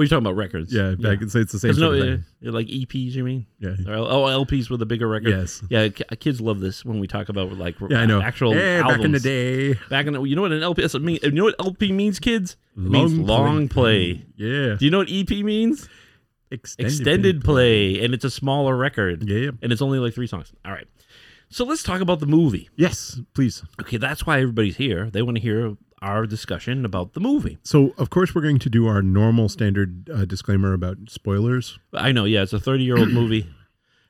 [0.00, 0.72] What are you talking about records?
[0.72, 2.52] Yeah, back, It's, it's the same no, sort of uh, thing.
[2.52, 3.44] like EPs, you mean?
[3.58, 5.28] Yeah, Or, oh, LPs with a bigger record.
[5.28, 8.22] yes, Yeah, ki- kids love this when we talk about like yeah, I know.
[8.22, 8.96] actual hey, albums.
[8.96, 10.94] back in the day, Back in the, you know what an LP is?
[10.94, 11.18] mean?
[11.22, 12.56] You know what LP means, kids?
[12.76, 14.14] It means Long long play.
[14.14, 14.26] play.
[14.36, 15.86] yeah, Do you know what EP means?
[16.50, 19.50] extended, Extended play, and it's a smaller record, Yeah.
[19.62, 20.50] and it's only like three songs.
[20.64, 20.86] All right,
[21.50, 22.70] so let's talk about the movie.
[22.76, 23.62] Yes, please.
[23.80, 25.10] Okay, that's why everybody's here.
[25.10, 27.58] They want to hear our discussion about the movie.
[27.62, 31.78] So, of course, we're going to do our normal standard uh, disclaimer about spoilers.
[31.92, 33.46] I know, yeah, it's a 30 year old movie.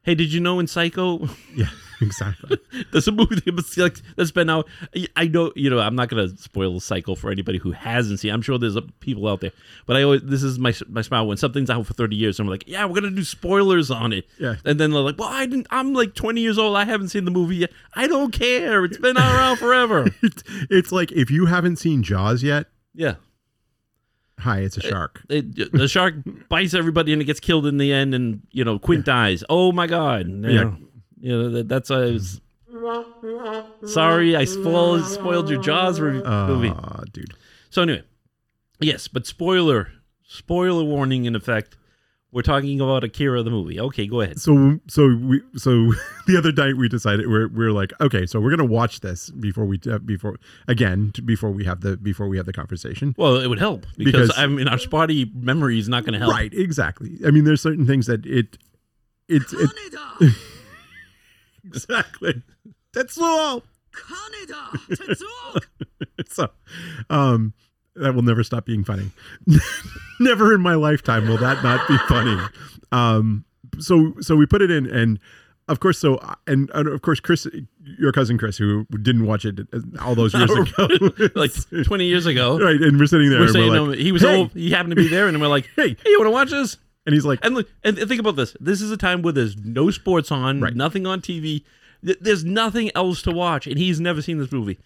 [0.02, 1.66] Hey, did you know in Psycho, Yeah,
[2.00, 2.56] exactly.
[2.92, 3.38] there's a movie
[4.16, 4.66] that's been out.
[5.14, 8.32] I know, you know, I'm not gonna spoil Psycho for anybody who hasn't seen.
[8.32, 9.52] I'm sure there's people out there,
[9.86, 12.40] but I always this is my my smile when something's out for 30 years.
[12.40, 14.26] I'm like, yeah, we're gonna do spoilers on it.
[14.38, 14.54] Yeah.
[14.64, 15.66] and then they're like, well, I didn't.
[15.70, 16.76] I'm like 20 years old.
[16.76, 17.70] I haven't seen the movie yet.
[17.94, 18.84] I don't care.
[18.86, 20.06] It's been around forever.
[20.22, 23.16] it's, it's like if you haven't seen Jaws yet, Yeah.
[24.40, 25.22] Hi, it's a shark.
[25.28, 26.14] It, the shark
[26.48, 29.44] bites everybody and it gets killed in the end, and you know Quint dies.
[29.48, 30.28] Oh my god!
[30.28, 30.62] You Yeah.
[30.64, 30.76] know,
[31.20, 32.40] you know that, that's I was
[33.86, 36.72] sorry I spoiled spoiled your Jaws re- movie.
[36.74, 37.34] Ah, dude.
[37.70, 38.02] So anyway,
[38.80, 39.92] yes, but spoiler
[40.26, 41.76] spoiler warning in effect.
[42.32, 43.80] We're talking about Akira the movie.
[43.80, 44.40] Okay, go ahead.
[44.40, 45.92] So so we so
[46.26, 49.64] the other night we decided we're we're like okay, so we're gonna watch this before
[49.64, 50.38] we uh, before
[50.68, 53.16] again before we have the before we have the conversation.
[53.18, 56.32] Well, it would help because, because I mean our spotty memory is not gonna help.
[56.32, 57.18] Right, exactly.
[57.26, 58.58] I mean, there's certain things that it
[59.28, 59.70] it's it,
[61.64, 62.42] exactly.
[62.92, 63.64] That's all.
[66.28, 66.50] so,
[67.08, 67.54] um,
[67.96, 69.10] that will never stop being funny
[70.20, 72.36] never in my lifetime will that not be funny
[72.92, 73.44] um
[73.78, 75.18] so so we put it in and
[75.68, 77.46] of course so and, and of course chris
[77.98, 79.60] your cousin chris who didn't watch it
[80.00, 80.88] all those years ago
[81.34, 81.52] like
[81.84, 82.58] 20 years ago.
[82.58, 84.52] right and we're sitting there We're and saying we're um, like, he was "Hey!" old.
[84.52, 85.90] He happened to be there, and we're like, Hey.
[86.02, 86.76] "Hey, you want to watch this?"
[87.06, 88.56] and he's like And look, and think about this.
[88.60, 90.74] This is a time where there's no sports on, Right.
[90.76, 91.62] nothing on TV.
[92.02, 94.78] There's nothing else to watch, and he's never seen this movie.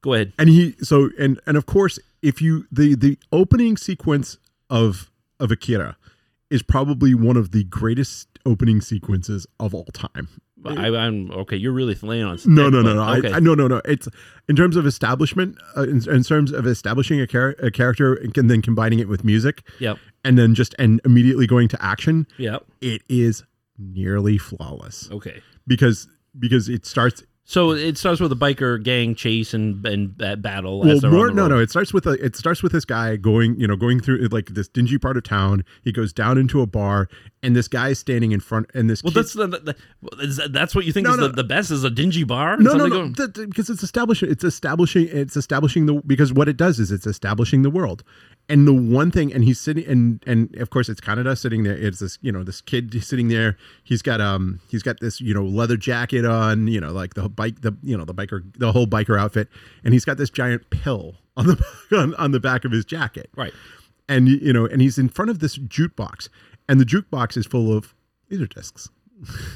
[0.00, 0.32] Go ahead.
[0.38, 4.38] and he so and and of course if you the the opening sequence
[4.70, 5.96] of of akira
[6.50, 10.28] is probably one of the greatest opening sequences of all time
[10.64, 11.56] I, I'm okay.
[11.56, 12.38] You're really laying on.
[12.46, 13.32] no no no no Okay.
[13.32, 14.06] I, I no no no it's
[14.48, 18.48] in terms of establishment uh, in, in terms of establishing a, char- a character and
[18.48, 19.98] then combining it with music Yep.
[20.22, 22.64] and then just and immediately going to action Yep.
[22.80, 23.42] it is
[23.76, 25.42] nearly flawless Okay.
[25.66, 26.06] because
[26.38, 30.80] because it starts So it starts with a biker gang chase and and ba- battle.
[30.80, 33.58] well as more no no it starts with a it starts with this guy going
[33.58, 36.66] you know going through like this dingy part of town he goes down into a
[36.66, 37.08] bar
[37.44, 40.22] and this guy is standing in front and this Well, kid- that's the, the, the-
[40.22, 41.26] is that- that's what you think No, is no.
[41.28, 42.56] the, the best is a dingy bar.
[42.58, 46.56] no no no going- because it's establishing it's establishing it's establishing the because what it
[46.56, 48.04] does is it's establishing the world
[48.48, 51.76] and the one thing and he's sitting and and of course it's Kaneda sitting there
[51.76, 55.34] it's this you know this kid sitting there he's got um he's got this you
[55.34, 58.72] know leather jacket on you know like the bike the you know the biker the
[58.72, 59.48] whole biker outfit
[59.84, 61.64] and he's got this giant pill on the
[61.96, 63.52] on, on the back of his jacket Right.
[64.08, 66.28] and you know and he's in front of this jukebox
[66.68, 67.94] and the jukebox is full of
[68.30, 68.88] laser discs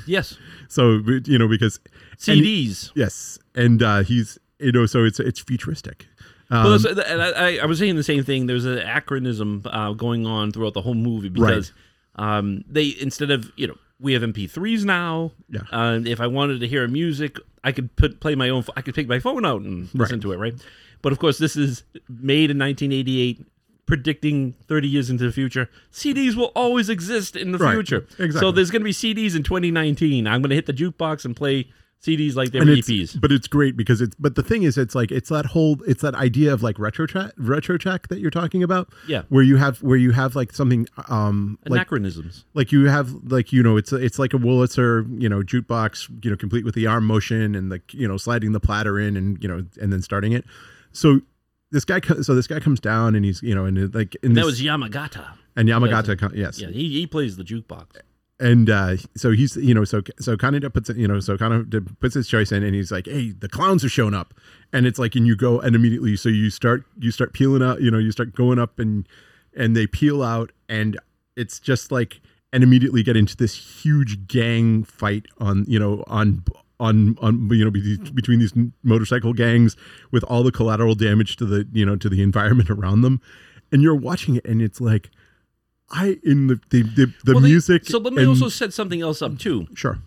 [0.07, 0.37] Yes.
[0.69, 1.81] so you know because
[2.29, 2.93] and- CDs.
[2.95, 6.07] Yes, and uh, he's you know so it's it's futuristic.
[6.51, 8.47] Um, well, that's- and I, I, was saying the same thing.
[8.47, 11.73] There's an acronism uh, going on throughout the whole movie because
[12.15, 15.33] um, they instead of you know we have MP3s now.
[15.49, 15.63] Yeah.
[15.73, 18.65] Uh, if I wanted to hear music, I could put play my own.
[18.77, 20.23] I could take my phone out and listen Right.
[20.23, 20.37] to it.
[20.37, 20.55] Right.
[21.03, 23.45] But of course, this is made in 1988.
[23.87, 27.75] Predicting 30 years into the future, CDs will always exist in the Right.
[27.75, 27.99] future.
[28.19, 28.41] Exactly.
[28.41, 30.27] So there's going to be CDs in 2019.
[30.27, 31.69] I'm going to hit the jukebox and play
[32.05, 33.19] CDs like they're EPs.
[33.21, 36.03] but it's great because it's but the thing is it's like it's that whole it's
[36.03, 39.23] that idea of like retro track retro track that you're talking about Yeah.
[39.31, 42.45] where you have where you have like something um like Anachronisms.
[42.55, 46.31] like you have like you know it's it's like a Wurlitzer you know jukebox you
[46.31, 49.43] know complete with the arm motion and like you know sliding the platter in and
[49.43, 50.45] you know and then starting it
[50.93, 51.23] so
[51.73, 54.43] this guy so this guy comes down and he's you know and like in That
[54.43, 55.27] this, was Yamagata.
[55.57, 57.97] and Yamagata co- yes Yeah, he, he plays the jukebox.
[58.39, 62.15] and uh, so he's you know so so Kaneda puts you know so Kaneda puts
[62.15, 64.35] his choice in and he's like hey the clowns are showing up
[64.73, 67.81] and it's like and you go and immediately so you start you start peeling out
[67.81, 69.09] you know you start going up and
[69.57, 70.99] and they peel out and
[71.37, 72.21] it's just like
[72.53, 76.45] and immediately get into this huge gang fight on you know on
[76.79, 79.77] on on you know be- between these motorcycle gangs
[80.11, 83.21] with all the collateral damage to the you know to the environment around them
[83.73, 85.11] and you're watching it and it's like
[85.91, 88.73] I in the the the, the Well, they- music so let me and- also set
[88.73, 89.69] something else up too.
[89.75, 89.99] Sure.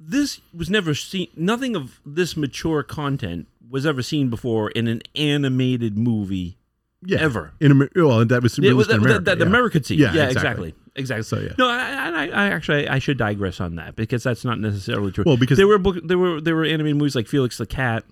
[0.00, 1.26] This was never seen.
[1.36, 6.56] Nothing of this mature content was ever seen before in an animated movie
[7.04, 7.18] Yeah.
[7.20, 7.52] ever.
[7.60, 9.14] In Amer- well, that was It was that, America.
[9.14, 9.46] that, that yeah.
[9.46, 9.98] American scene.
[9.98, 10.68] Yeah, Yeah, exactly.
[10.68, 10.74] exactly.
[10.98, 11.22] Exactly.
[11.22, 11.52] So, yeah.
[11.58, 15.24] No, I, I, I actually I should digress on that because that's not necessarily true.
[15.26, 18.04] Well, because- there were book, there were there were animated movies like Felix the Cat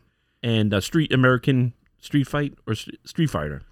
[0.42, 3.62] and uh, Street American Street Fight or St- Street Fighter.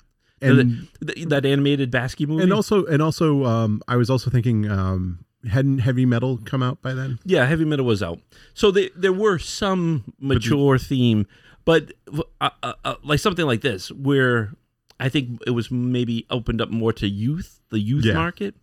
[0.43, 2.43] And Th- th- that animated Bakshi movie.
[2.43, 6.83] and also and also um I was also thinking um hadn't heavy metal come out
[6.83, 7.19] by then?
[7.25, 8.19] Yeah, heavy metal was out.
[8.55, 11.27] So they, there were some mature theme,
[11.67, 11.93] but
[12.41, 14.55] uh, uh, uh, like something like this, where
[14.99, 18.15] I think it was maybe opened up more to youth, the youth Yeah.
[18.15, 18.55] market.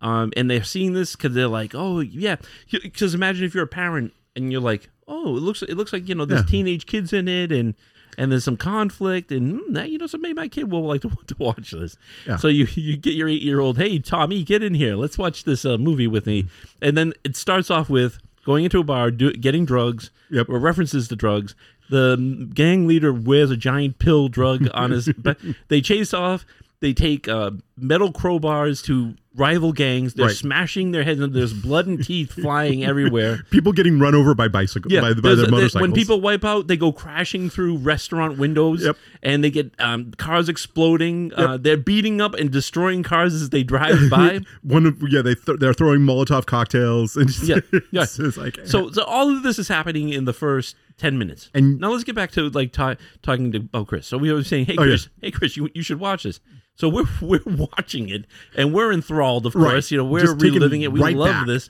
[0.00, 2.36] Um, and they're seeing this because they're like, oh yeah,
[2.70, 6.08] because imagine if you're a parent and you're like, oh, it looks it looks like
[6.08, 6.46] you know there's Yeah.
[6.50, 7.74] teenage kids in it and
[8.16, 11.02] and there's some conflict and mm, that, you know so maybe my kid will like
[11.02, 11.96] to, to watch this.
[12.26, 12.36] Yeah.
[12.36, 15.44] So you you get your eight year old, hey Tommy, get in here, let's watch
[15.44, 16.46] this uh, movie with me,
[16.82, 20.48] and then it starts off with going into a bar, do, getting drugs, Yep.
[20.50, 21.54] or references to drugs.
[21.90, 25.08] The gang leader wears a giant pill drug on his.
[25.18, 26.44] but they chase off.
[26.80, 30.14] They take uh, metal crowbars to rival gangs.
[30.14, 30.34] They're Right.
[30.36, 33.44] smashing their heads, and there's blood and teeth flying everywhere.
[33.50, 35.80] People getting run over by bicycle by, by their motorcycles.
[35.82, 38.96] when people wipe out, they go crashing through restaurant windows, Yep.
[39.24, 41.32] and they get um, cars exploding.
[41.34, 44.40] Uh, they're beating up and destroying cars as they drive by.
[44.62, 47.56] one of yeah they th- they're throwing Molotov cocktails and just, Yeah,
[47.90, 48.02] yeah.
[48.02, 51.50] it's, it's like So, so all of this is happening in the first ten minutes.
[51.54, 54.06] And- now let's get back to like ta- talking to oh Chris.
[54.06, 54.88] So we were saying, hey Oh, yeah.
[54.90, 56.40] Chris, hey Chris, you you should watch this.
[56.74, 59.46] So we're we're watching it and we're enthralled.
[59.46, 59.70] Of Right.
[59.72, 60.92] course, you know we're Just reliving it.
[60.92, 61.46] We right love back.
[61.46, 61.68] this,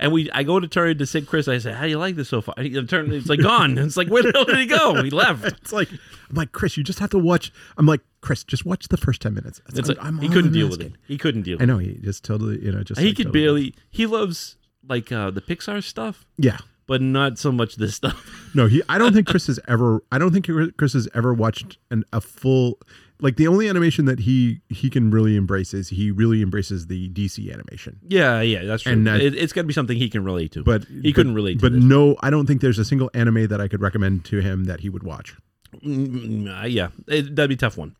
[0.00, 1.46] and we I go to turn to say Chris.
[1.46, 2.54] I say, how do you like this so far?
[2.58, 3.12] He turned.
[3.12, 3.78] It's like gone.
[3.78, 5.00] It's like where the hell did he go?
[5.02, 5.44] He left.
[5.62, 7.52] it's like I'm like Chris, you just have to watch.
[7.76, 9.60] I'm like Chris, just watch the first ten minutes.
[9.68, 10.92] It's It's like, like, he couldn't deal with it.
[11.06, 11.56] He couldn't deal.
[11.58, 11.62] With it.
[11.62, 13.00] I know he just totally you know just.
[13.00, 13.74] He like, could totally- barely.
[13.90, 14.56] He loves
[14.88, 16.58] like uh, the Pixar stuff, yeah.
[16.88, 18.34] But not so much this stuff.
[18.54, 18.82] No, he.
[18.88, 20.02] I don't think Chris has ever.
[20.10, 20.48] I don't think
[20.78, 22.78] Chris has ever watched an a full.
[23.20, 27.10] Like the only animation that he he can really embrace is he really embraces the
[27.10, 27.98] DC animation.
[28.08, 28.92] yeah, yeah, that's true.
[28.94, 30.62] And that- it, it's got to be something he can relate to.
[30.64, 31.58] But he but- couldn't relate.
[31.58, 31.84] to But this.
[31.84, 34.80] no, I don't think there's a single anime that I could recommend to him that
[34.80, 35.36] he would watch.
[35.84, 37.94] Mm, uh, yeah, it, that'd be a tough one.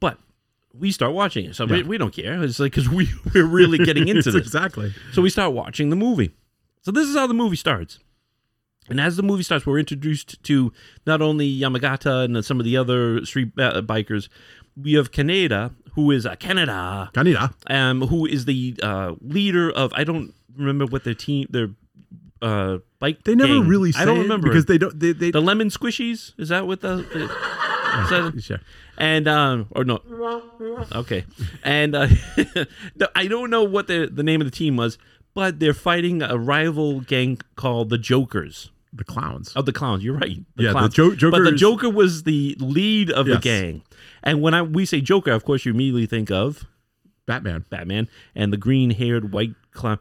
[0.00, 0.18] But
[0.76, 1.86] we start watching it, so we, Yeah.
[1.86, 2.42] we don't care.
[2.42, 4.92] It's like because we we're really getting into this, exactly.
[5.12, 6.32] so we start watching the movie.
[6.82, 8.00] So this is how the movie starts.
[8.88, 10.72] And as the movie starts, we're introduced to
[11.06, 14.28] not only Yamagata and some of the other street uh, bikers.
[14.76, 17.52] We have Kaneda, who is a Canada, Kaneda.
[17.70, 21.70] um, who is the uh, leader of I don't remember what their team their
[22.42, 23.22] uh bike.
[23.24, 24.98] They never gang- really say I don't remember because they don't.
[24.98, 26.32] They, they the lemon squishies.
[26.38, 26.96] Is that what the?
[26.96, 27.26] the
[28.10, 28.60] that- Sure.
[28.98, 30.00] and um or no
[30.92, 31.24] okay
[31.62, 32.08] and uh
[33.14, 34.98] i don't know what the the name of the team was
[35.32, 39.52] but they're fighting a rival gang called the jokers the clowns.
[39.56, 40.04] Oh, the clowns.
[40.04, 40.38] You're right.
[40.56, 40.94] The Yeah, the clowns.
[40.94, 43.82] Jo- But Joker the is- Joker was the lead of the gang.
[44.22, 46.64] And when I we say Joker, of course, you immediately think of
[47.26, 47.64] Batman.
[47.70, 49.98] Batman and the green-haired white clown.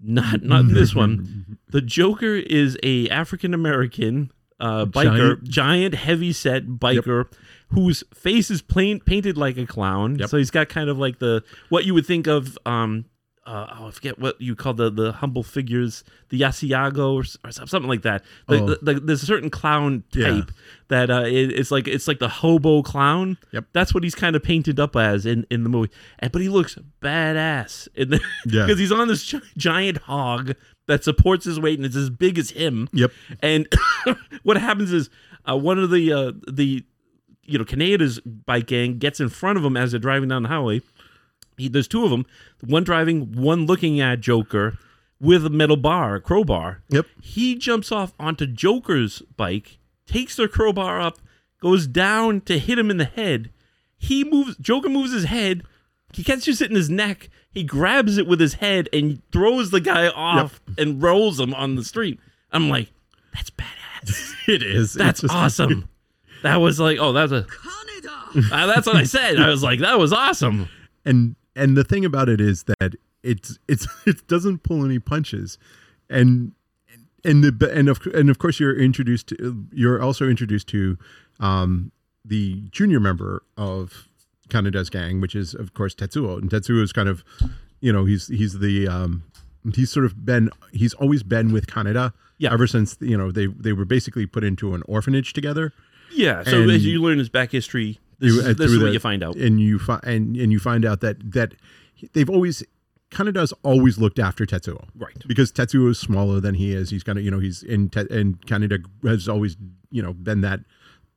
[0.00, 1.58] Not not this one.
[1.70, 4.30] The Joker is a African American
[4.60, 7.26] uh, biker, Giant- giant, heavy-set biker.
[7.70, 10.28] Whose face is plain, painted like a clown, Yep.
[10.28, 12.56] so he's got kind of like the what you would think of.
[12.64, 13.06] Um,
[13.46, 17.50] uh, oh, I forget what you call the the humble figures, the Asiago or, or
[17.52, 18.22] something like that.
[18.48, 18.66] The, Oh.
[18.66, 20.28] the, the, there's a certain clown Yeah.
[20.40, 20.50] type
[20.88, 23.36] that uh, it, it's like it's like the hobo clown.
[23.52, 23.66] Yep.
[23.72, 25.90] That's what he's kind of painted up as in, in the movie.
[26.20, 28.62] And but he looks badass in the Yeah.
[28.66, 30.54] because he's on this gi- giant hog
[30.86, 32.88] that supports his weight and it's as big as him.
[32.92, 33.10] Yep.
[33.40, 33.68] And
[34.42, 35.10] what happens is
[35.48, 36.84] uh, one of the uh, the
[37.46, 40.48] you know Kaneda's bike gang gets in front of him as they're driving down the
[40.48, 40.80] highway.
[41.56, 42.26] He, there's two of them,
[42.64, 44.78] one driving, one looking at Joker
[45.20, 46.82] with a metal bar, a crowbar.
[46.88, 47.06] Yep.
[47.22, 51.18] He jumps off onto Joker's bike, takes their crowbar up,
[51.62, 53.50] goes down to hit him in the head.
[53.96, 54.56] He moves.
[54.58, 55.62] Joker moves his head.
[56.12, 57.30] He catches it in his neck.
[57.50, 61.76] He grabs it with his head and throws the guy off and rolls him on
[61.76, 62.20] the street.
[62.52, 62.90] I'm like,
[63.32, 64.32] that's badass.
[64.46, 64.92] It is.
[64.92, 65.88] That's It's just- awesome.
[66.42, 67.46] That was like, oh, that's a.
[68.52, 69.38] Uh, that's what I said.
[69.40, 70.68] I was like, that was awesome.
[71.04, 75.58] and and the thing about it is that it's it's it doesn't pull any punches
[76.10, 76.52] and
[77.24, 80.98] and the and of and of course you're introduced to you're also introduced to
[81.40, 81.90] um
[82.24, 84.08] the junior member of
[84.48, 87.24] Kanada's gang which is of course Tetsuo and Tetsuo is kind of
[87.80, 89.22] you know he's he's the um
[89.74, 92.52] he's sort of been he's always been with Kanada Yeah.
[92.52, 95.72] ever since you know they they were basically put into an orphanage together
[96.12, 96.42] Yeah.
[96.44, 98.92] So And- as you learn his back history, this, you- is, uh, this is what
[98.92, 99.36] you find out.
[99.36, 101.54] and you find and, and you find out that that
[102.12, 102.62] they've always
[103.10, 105.16] Kanada's always looked after Tetsuo Right.
[105.28, 106.90] because Tetsuo is smaller than he is.
[106.90, 109.56] He's kind of you know he's in te- and Canada has always
[109.90, 110.60] you know been that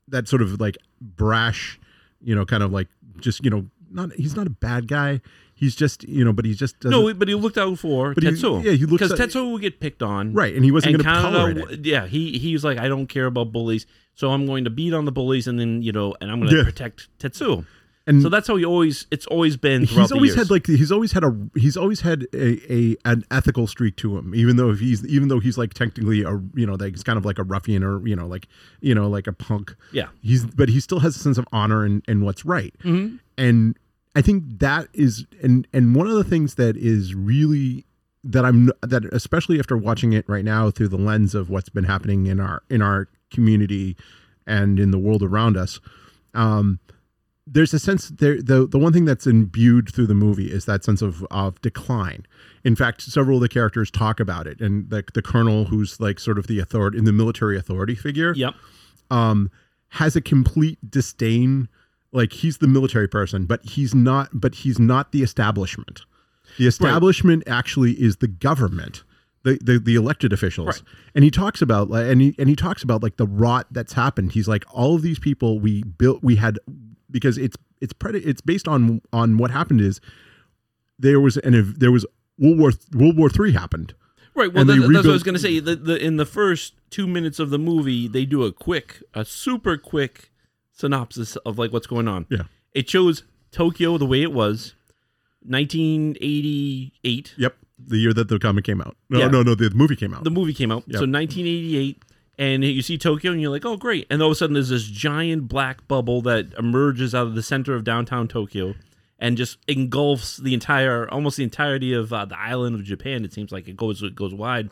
[0.07, 1.79] that sort of like brash,
[2.21, 2.87] you know, kind of like
[3.19, 5.21] just you know not he's not a bad guy.
[5.55, 8.29] He's just you know, but he just No, but he looked out for But he-
[8.29, 8.63] Tetsuo.
[8.63, 10.33] yeah, he looks because Tetsuo would get picked on.
[10.33, 11.85] right, and he wasn't going to tolerate it.
[11.85, 14.93] yeah, he he was like, I don't care about bullies, so I'm going to beat
[14.93, 16.63] on the bullies, and then you know, and I'm going to Yeah.
[16.63, 17.65] protect Tetsuo.
[18.05, 19.05] And So that's how he always.
[19.11, 19.85] It's always been.
[19.85, 22.95] Throughout he's the always had like he's always had a he's always had a, a
[23.03, 26.41] an ethical streak to him even though if he's even though he's like technically a
[26.55, 28.47] you know like he's kind of like a ruffian or you know like
[28.79, 30.07] you know like a punk Yeah.
[30.21, 33.19] he's but he still has a sense of honor and, and what's right Mhm.
[33.37, 33.75] and
[34.15, 37.83] i think that is and and one of the things that is really
[38.23, 41.83] that i'm that especially after watching it right now through the lens of what's been
[41.83, 43.95] happening in our in our community
[44.45, 45.79] and in the world around us
[46.33, 46.79] um
[47.49, 50.83] there's a sense there the the one thing that's imbued through the movie is that
[50.83, 52.25] sense of of decline.
[52.65, 56.19] In fact, several of the characters talk about it, and the the colonel, who's like
[56.19, 58.53] sort of the authority in the military authority figure, Yep.
[59.11, 59.49] um,
[59.91, 61.69] has a complete disdain.
[62.11, 64.27] Like he's the military person, but he's not.
[64.33, 66.01] But he's not the establishment.
[66.57, 69.03] The establishment actually is the government.
[69.47, 70.81] The, the, the elected officials Right.
[71.15, 73.93] and he talks about like and he and he talks about like the rot that's
[73.93, 76.59] happened he's like all of these people we built we had
[77.09, 80.01] because it's it's pred- it's based on on what happened is
[80.99, 82.05] there was an there was
[82.37, 83.93] World War World War Three happened
[84.35, 84.53] Right.
[84.53, 85.59] Well, And that, they that's what I was going to say.
[85.59, 89.25] The, the, in the first two minutes of the movie, they do a quick, a
[89.25, 90.29] super quick
[90.73, 92.27] synopsis of like what's going on.
[92.29, 92.43] Yeah.
[92.71, 94.75] It shows Tokyo the way it was,
[95.43, 97.33] 1988.
[97.37, 99.27] yep the year that the comic came out no Yeah.
[99.27, 100.83] no no the movie came out The movie came out.
[100.87, 100.95] Yep.
[100.99, 102.03] So 1988.
[102.39, 104.69] And you see Tokyo, and you're like, "Oh, great!" And all of a sudden, there's
[104.69, 108.75] this giant black bubble that emerges out of the center of downtown Tokyo,
[109.17, 113.25] and just engulfs the entire, almost the entirety of uh, the island of Japan.
[113.25, 114.69] It seems like it goes it goes wide,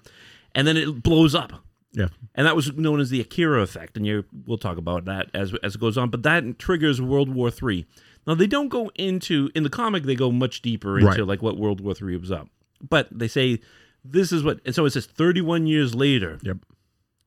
[0.53, 1.53] and then it blows up.
[1.91, 3.97] yeah and that was known as the Akira effect.
[3.97, 6.11] And you we'll talk about that as as it goes on.
[6.11, 7.87] But that triggers World War Three.
[8.27, 11.27] Now they don't go into in the comic; they go much deeper into Right.
[11.27, 12.47] like what World War Three was up.
[12.81, 13.59] But they say
[14.03, 16.57] this is what, and so it says 31 years later, yep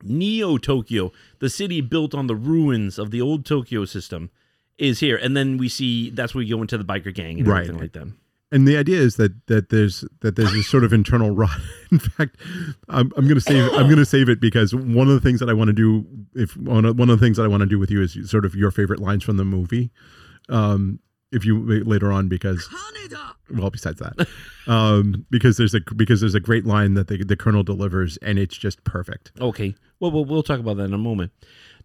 [0.01, 4.29] Neo Tokyo, the city built on the ruins of the old Tokyo system,
[4.77, 5.17] is here.
[5.17, 7.63] And then we see that's where you go into the biker gang and Right.
[7.63, 8.07] everything like that.
[8.51, 11.59] and the idea is that that there's that there's this sort of internal rot.
[11.91, 12.37] In fact,
[12.87, 15.53] I'm, I'm gonna save I'm gonna save it because one of the things that I
[15.53, 17.77] want to do if one of, one of the things that I want to do
[17.77, 19.91] with you is sort of your favorite lines from the movie.
[20.47, 20.99] Um,
[21.31, 22.67] if you wait later on because
[23.51, 24.27] well besides that
[24.67, 28.39] um because there's a because there's a great line that the, the colonel delivers and
[28.39, 29.75] it's just perfect Okay.
[29.99, 31.31] Well, we'll we'll talk about that in a moment.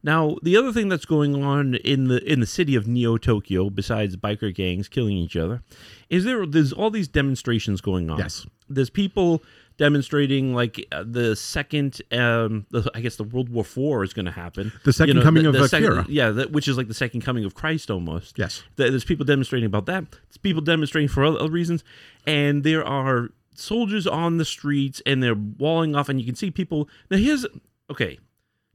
[0.02, 3.70] Now, the other thing that's going on in the in the city of Neo Tokyo,
[3.70, 5.62] besides biker gangs killing each other,
[6.10, 8.18] is there there's all these demonstrations going on.
[8.18, 8.46] Yes.
[8.68, 9.42] There's people
[9.76, 14.26] demonstrating like uh, the second, um, the, I guess the World War Four is going
[14.26, 14.72] to happen.
[14.84, 16.06] The second coming of second- Akira.
[16.08, 18.38] yeah, that, which is like the second coming of Christ almost.
[18.38, 20.04] yes Th- There's people demonstrating about that.
[20.10, 21.82] There's people demonstrating for other reasons,
[22.26, 26.50] and there are soldiers on the streets, and they're walling off, and you can see
[26.50, 26.88] people.
[27.10, 27.44] Now here's
[27.90, 28.18] okay.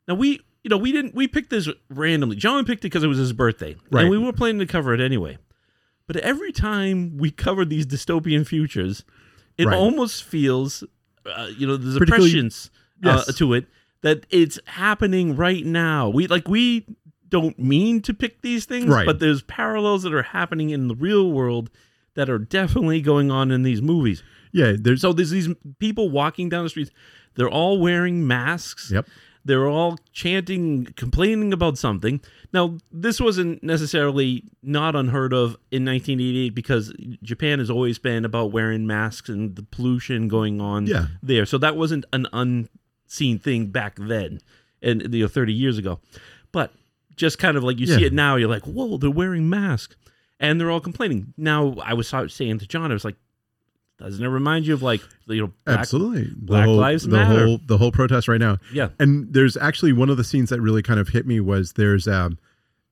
[0.07, 2.35] Now we, you know, we didn't we picked this randomly.
[2.35, 4.01] Jon picked it because it was his birthday, Right.
[4.01, 5.37] and we were planning to cover it anyway.
[6.07, 9.03] But every time we cover these dystopian futures,
[9.60, 9.78] it Right.
[9.78, 10.84] almost feels,
[11.26, 12.70] uh, you know, there's a prescience
[13.03, 13.66] uh, to it
[14.01, 16.10] that it's happening right now.
[16.10, 16.86] We like we
[17.28, 19.05] don't mean to pick these things, Right.
[19.05, 21.70] but there's parallels that are happening in the real world
[22.16, 24.24] that are definitely going on in these movies.
[24.51, 25.47] yeah there's So there's these
[25.80, 26.89] people walking down the streets.
[27.36, 28.89] They're all wearing masks.
[28.91, 29.07] Yep.
[29.45, 32.21] They're all chanting, complaining about something.
[32.53, 38.51] Now, this wasn't necessarily not unheard of in 1988 because Japan has always been about
[38.51, 41.07] wearing masks and the pollution going on Yeah.
[41.23, 41.45] there.
[41.45, 44.39] So that wasn't an unseen thing back then,
[44.81, 45.99] and you know, 30 years ago.
[46.51, 46.73] But
[47.15, 49.95] just kind of like you see it now, you're like, whoa, they're wearing masks,
[50.39, 51.33] and they're all complaining.
[51.37, 53.17] Now, I was saying to Jon, I was like,
[53.99, 57.17] doesn't it remind you of like you know black, absolutely the Black whole, Lives the
[57.17, 57.45] Matter.
[57.45, 58.89] whole the whole protest right now Yeah.
[58.99, 62.07] and there's actually one of the scenes that really kind of hit me was there's
[62.07, 62.37] um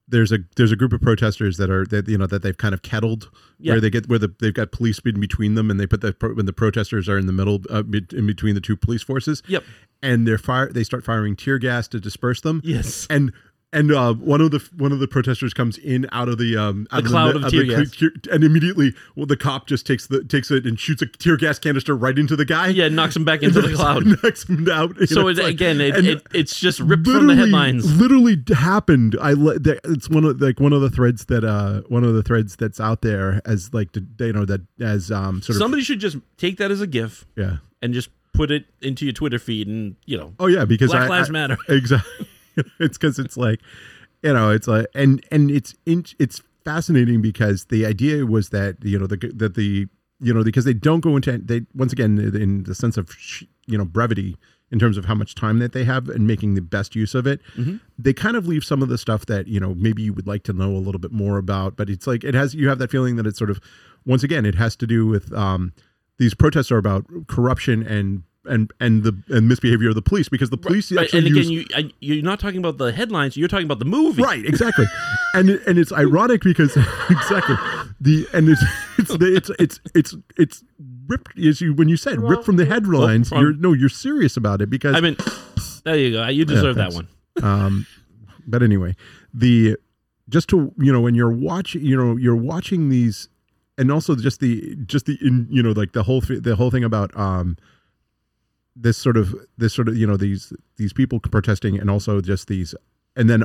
[0.09, 2.73] there's a there's a group of protesters that are that you know that they've kind
[2.73, 3.29] of kettled
[3.59, 3.73] Yeah.
[3.73, 6.15] where they get where the, they've got police in between them and they put the
[6.33, 7.83] when the protesters are in the middle uh,
[8.13, 9.63] in between the two police forces Yep.
[10.01, 13.05] and they're fire they start firing tear gas to disperse them Yes.
[13.09, 13.33] and
[13.73, 16.87] and uh, one of the one of the protesters comes in out of the um
[16.91, 17.91] out The cloud the, of tear gas.
[18.31, 21.59] and immediately well the cop just takes the takes it and shoots a tear gas
[21.59, 24.05] canister right into the guy Yeah, knocks him back into the cloud.
[24.23, 27.99] knocks him out So it, like- again, it, it, it's just ripped from the headlines.
[27.99, 29.17] Literally happened.
[29.21, 32.55] I it's one of like one of the threads that uh one of the threads
[32.55, 36.17] that's out there as like you know that as um sort of Somebody should just
[36.37, 37.57] take that as a GIF yeah.
[37.81, 41.03] and just put it into your Twitter feed, and you know, Oh yeah, because Black
[41.03, 41.57] I, Lives I- Matter.
[41.67, 42.27] Exactly.
[42.79, 43.61] it's because it's like
[44.23, 48.75] you know it's like and and it's in, it's fascinating because the idea was that
[48.81, 49.87] you know the that the
[50.19, 53.09] you know because they don't go into they once again in the sense of
[53.67, 54.37] you know brevity
[54.69, 57.25] in terms of how much time that they have and making the best use of
[57.25, 57.39] it
[57.97, 60.43] they kind of leave some of the stuff that you know maybe you would like
[60.43, 62.91] to know a little bit more about but it's like it has you have that
[62.91, 63.61] feeling that it's sort of
[64.05, 65.71] once again it has to do with um
[66.17, 70.49] these protests are about corruption and and and the and misbehavior of the police because
[70.49, 73.35] the police Right, actually and again, use, you I, you're not talking about the headlines.
[73.37, 74.23] You're talking about the movie.
[74.23, 74.85] Right, exactly,
[75.33, 76.75] and and it's ironic because
[77.09, 77.55] exactly
[78.01, 78.63] the and it's
[78.97, 80.63] it's the, it's it's it's it's
[81.07, 83.29] ripped as you when you said ripped from the headlines.
[83.29, 85.15] from- You're no, you're serious about it because I mean,
[85.83, 86.27] there you go.
[86.27, 87.07] You deserve that one.
[87.43, 87.85] um,
[88.47, 88.95] but anyway,
[89.33, 89.77] the
[90.29, 93.29] just to you know when you're watching, you know, you're watching these,
[93.77, 96.71] and also just the just the in you know like the whole th- the whole
[96.71, 97.57] thing about um
[98.79, 102.47] this sort of this sort of you know these these people protesting and also just
[102.47, 102.75] these
[103.15, 103.43] and then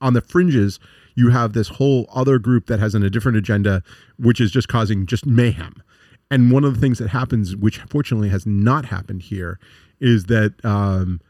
[0.00, 0.80] on the fringes
[1.14, 3.82] you have this whole other group that has an, a different agenda
[4.18, 5.82] which is just causing just mayhem.
[6.30, 9.58] And one of the things that happens which fortunately has not happened here
[10.00, 11.20] is that um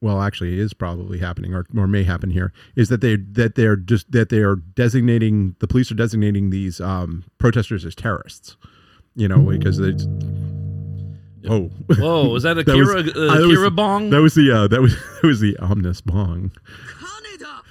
[0.00, 3.76] well actually is probably happening or, or may happen here is that they that they're
[3.76, 8.56] just that they are designating the police are designating these um protesters as terrorists
[9.16, 10.06] you know because it's
[11.48, 14.10] oh Whoa, was that That was- Akira, I uh, was- Bong?
[14.10, 16.50] that was the uh that was that was the ominous bong
[17.00, 17.62] 金だ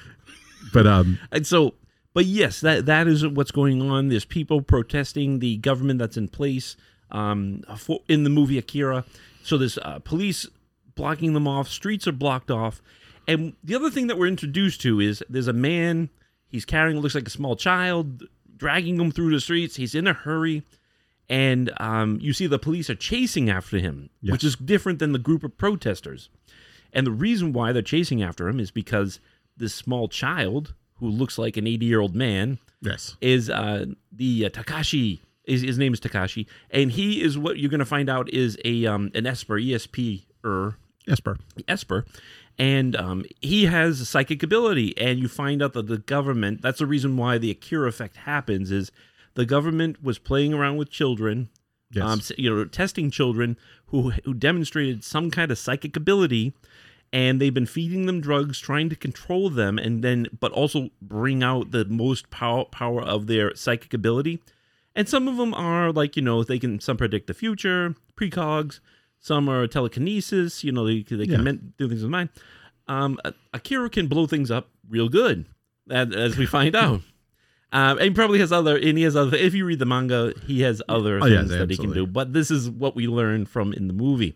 [0.74, 1.74] but um And so,
[2.14, 4.10] but yes, that that is what's going on.
[4.10, 6.76] There's people protesting the government that's in place
[7.12, 9.04] um, for, in the movie Akira.
[9.44, 10.48] So there's uh, police
[10.96, 11.68] blocking them off.
[11.70, 12.82] Streets are blocked off.
[13.28, 16.10] And the other thing that we're introduced to is there's a man.
[16.48, 18.24] He's carrying looks like a small child,
[18.58, 19.76] dragging him through the streets.
[19.78, 20.64] He's in a hurry.
[21.30, 24.32] And um, you see the police are chasing after him, Yes.
[24.32, 26.30] which is different than the group of protesters.
[26.92, 29.20] And the reason why they're chasing after him is because
[29.56, 34.46] this small child, who looks like an 80 year old man, yes is uh, the
[34.46, 35.20] uh, Takashi.
[35.46, 38.58] His, his name is Takashi, and he is what you're going to find out is
[38.66, 40.78] a um, an Esper, ESP er
[41.08, 42.06] Esper Esper,
[42.58, 44.96] and um, he has a psychic ability.
[44.98, 46.62] And you find out that the government.
[46.62, 48.72] That's the reason why the Akira effect happens.
[49.40, 51.50] The government was playing around with children
[51.92, 56.54] yes um, you know, testing children who who demonstrated some kind of psychic ability,
[57.12, 61.42] and they've been feeding them drugs, trying to control them, and then but also bring
[61.42, 64.36] out the most power power of their psychic ability.
[64.96, 68.80] And some of them are like you know they can some predict the future, precogs.
[69.22, 70.64] Some are telekinesis.
[70.66, 71.48] You know they they can Yeah.
[71.50, 72.30] men- do things with mind.
[72.88, 73.20] Um,
[73.54, 75.46] Akira can blow things up real good,
[75.90, 77.02] as, as we find out.
[77.72, 79.38] Um, and he probably has other, and he has other.
[79.38, 82.08] If you read the manga, he has other Oh, yeah, things that he can do.
[82.08, 84.36] But this is what we learned from in the movie.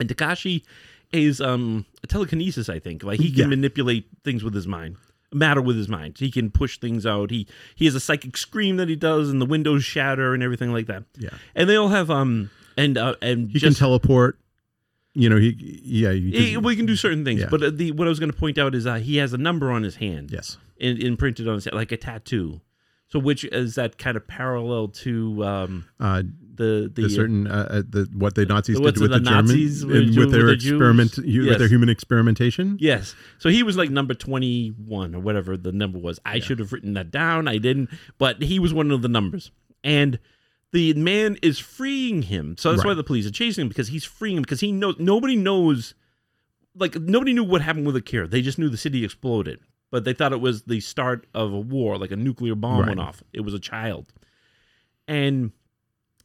[0.00, 0.64] And Takashi
[1.12, 3.04] is um a telekinesis, I think.
[3.04, 3.46] Like he can Yeah.
[3.46, 4.96] manipulate things with his mind,
[5.32, 6.18] matter with his mind.
[6.18, 7.30] He can push things out.
[7.30, 10.72] He he has a psychic scream that he does, and the windows shatter and everything
[10.72, 11.04] like that.
[11.18, 11.30] Yeah.
[11.54, 14.38] And they all have um and uh, and He just, can teleport.
[15.14, 16.12] You know, he yeah.
[16.12, 17.48] He, well, he can do certain things, Yeah.
[17.50, 19.70] but the what I was going to point out is uh, he has a number
[19.70, 20.56] on his hand, yes.
[20.82, 22.60] In, imprinted on his like a tattoo.
[23.08, 26.22] So which is that kind of parallel to um, Uh,
[26.54, 29.24] the the, the certain uh, uh, the what the Nazis What's did with the, the
[29.24, 32.76] Germans Nazis were and with their the experiment hu- with their human experimentation.
[32.80, 33.14] Yes.
[33.38, 36.18] So he was like number 21 or whatever the number was.
[36.24, 37.48] I should have written that down.
[37.48, 37.90] I didn't.
[38.18, 39.50] But he was one of the numbers.
[39.84, 40.18] And
[40.72, 42.56] the man is freeing him.
[42.58, 44.96] So that's why the police are chasing him because he's freeing him because he knows
[44.98, 45.94] nobody knows
[46.74, 48.26] like nobody knew what happened with Akira.
[48.26, 49.60] They just knew the city exploded.
[49.92, 52.88] But they thought it was the start of a war, like a nuclear bomb Right.
[52.88, 53.22] went off.
[53.32, 54.12] It was a child.
[55.06, 55.52] And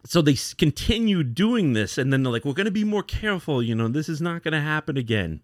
[0.05, 3.03] so they s- continue doing this and then they're like we're going to be more
[3.03, 5.41] careful, you know, this is not going to happen again.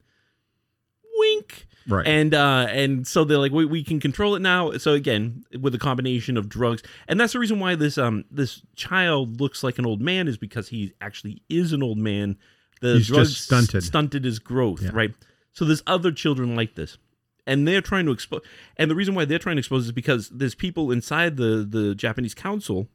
[1.17, 2.07] Wink Right.
[2.07, 5.75] and uh and so they're like we, we can control it now so again with
[5.75, 9.77] a combination of drugs and that's the reason why this um this child looks like
[9.79, 12.37] an old man is because he actually is an old man
[12.79, 13.83] the He's just drugs stunted.
[13.83, 14.91] stunted his growth Yeah.
[14.93, 15.13] right
[15.51, 16.97] so there's other children like this
[17.45, 18.41] and they're trying to expose
[18.77, 21.95] and the reason why they're trying to expose is because there's people inside the the
[21.95, 22.87] japanese council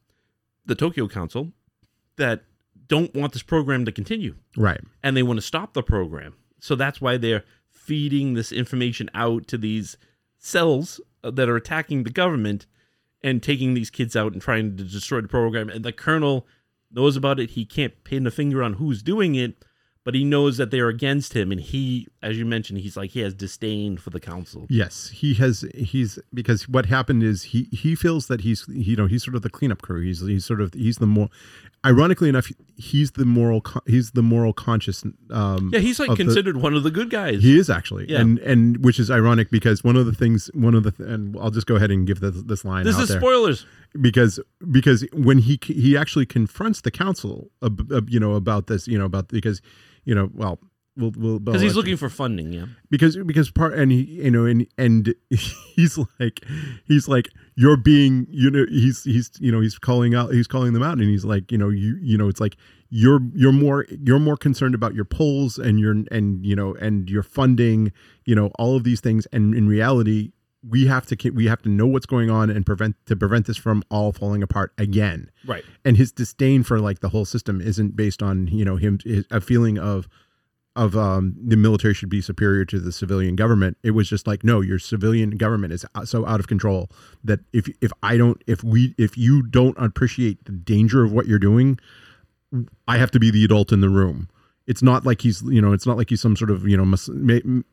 [0.66, 1.52] the tokyo council
[2.16, 2.42] that
[2.88, 4.80] don't want this program to continue right.
[5.02, 6.34] and they want to stop the program.
[6.60, 9.96] So that's why they're feeding this information out to these
[10.38, 12.66] cells that are attacking the government
[13.22, 15.68] and taking these kids out and trying to destroy the program.
[15.68, 16.46] And the colonel
[16.90, 17.50] knows about it.
[17.50, 19.64] He can't pin a finger on who's doing it,
[20.04, 21.52] but he knows that they're against him.
[21.52, 24.66] And he, as you mentioned, he's like he has disdain for the council.
[24.68, 25.64] Yes, he has.
[25.74, 29.42] He's because what happened is he he feels that he's you know he's sort of
[29.42, 30.02] the cleanup crew.
[30.02, 31.28] He's he's sort of he's the more.
[31.86, 33.62] Ironically enough, he's the moral.
[33.86, 35.04] He's the moral conscious.
[35.30, 37.40] Um, Yeah, he's like of the- considered one of the good guys.
[37.40, 38.20] He is actually, Yeah.
[38.20, 41.52] and and which is ironic because one of the things, one of the, and I'll
[41.52, 43.64] just go ahead and give this, this line this is there spoilers.
[44.00, 44.40] because
[44.72, 48.98] because when he he actually confronts the council, ab- ab- you know, about this, you
[48.98, 49.62] know, about because,
[50.04, 50.58] you know, well,
[50.98, 52.66] we'll we'll Because he's looking for funding, yeah.
[52.90, 56.44] because because part and he you know and and he's like
[56.84, 60.72] he's like you're being you know he's he's you know he's calling out he's calling
[60.74, 62.56] them out and he's like you know you you know it's like
[62.90, 67.08] you're you're more you're more concerned about your polls and your and you know and
[67.08, 67.92] your funding
[68.26, 70.32] you know all of these things and in reality
[70.68, 73.56] we have to we have to know what's going on and prevent to prevent this
[73.56, 75.64] from all falling apart again Right.
[75.84, 79.24] and his disdain for like the whole system isn't based on you know him his,
[79.30, 80.08] a feeling of
[80.78, 83.76] of um, the military should be superior to the civilian government.
[83.82, 86.88] It was just like, no, your civilian government is so out of control
[87.24, 91.26] that if if I don't, if we, if you don't appreciate the danger of what
[91.26, 91.80] you're doing,
[92.86, 94.28] I have to be the adult in the room.
[94.68, 96.84] It's not like he's, you know, it's not like he's some sort of, you know,
[96.84, 97.10] mess-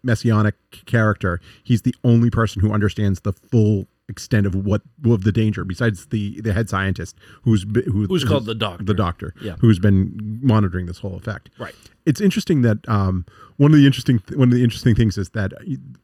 [0.03, 1.39] messianic character.
[1.63, 6.05] He's the only person who understands the full extent of what of the danger, besides
[6.07, 8.83] the the head scientist who's who, Who's called the doctor.
[8.83, 9.55] the doctor, Yeah.
[9.59, 11.73] who's been monitoring this whole effect Right.
[12.05, 13.25] it's interesting that um,
[13.57, 15.53] one of the interesting one of the interesting things is that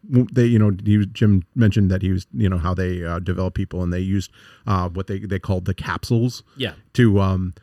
[0.10, 3.20] they you know he, was- Jim mentioned that he was you know how they uh,
[3.20, 4.32] develop people and they used
[4.66, 6.74] uh, what they they called the capsules Yeah.
[6.94, 7.54] to um,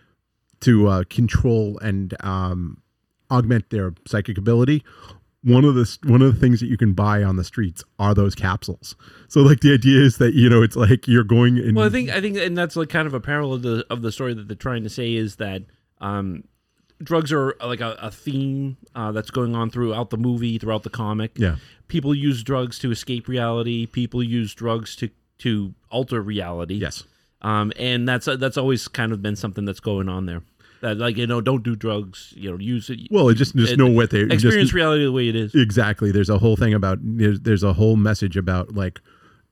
[0.60, 2.80] to uh, control and um,
[3.30, 4.84] augment their psychic ability.
[5.44, 8.12] One of the one of the things that you can buy on the streets are
[8.14, 8.96] those capsules.
[9.28, 11.90] So like the idea is that you know it's like you're going and Well, I
[11.90, 14.34] think I think, and that's like kind of a parallel of the of the story
[14.34, 15.62] that they're trying to say is that
[16.00, 16.44] um,
[17.02, 20.90] drugs are like a, a theme uh, that's going on throughout the movie, throughout the
[20.90, 21.32] comic.
[21.36, 21.56] yeah
[21.88, 23.86] people use drugs to escape reality.
[23.86, 26.74] People use drugs to to alter reality.
[26.74, 27.04] yes
[27.42, 30.42] Um, and that's that's always kind of been something that's going on there.
[30.80, 32.32] That like you know, don't do drugs.
[32.36, 33.00] You know, use it.
[33.10, 35.54] well just just know what they experience just, reality the way it is.
[35.54, 39.00] exactly there's a whole thing about there's, there's a whole message about like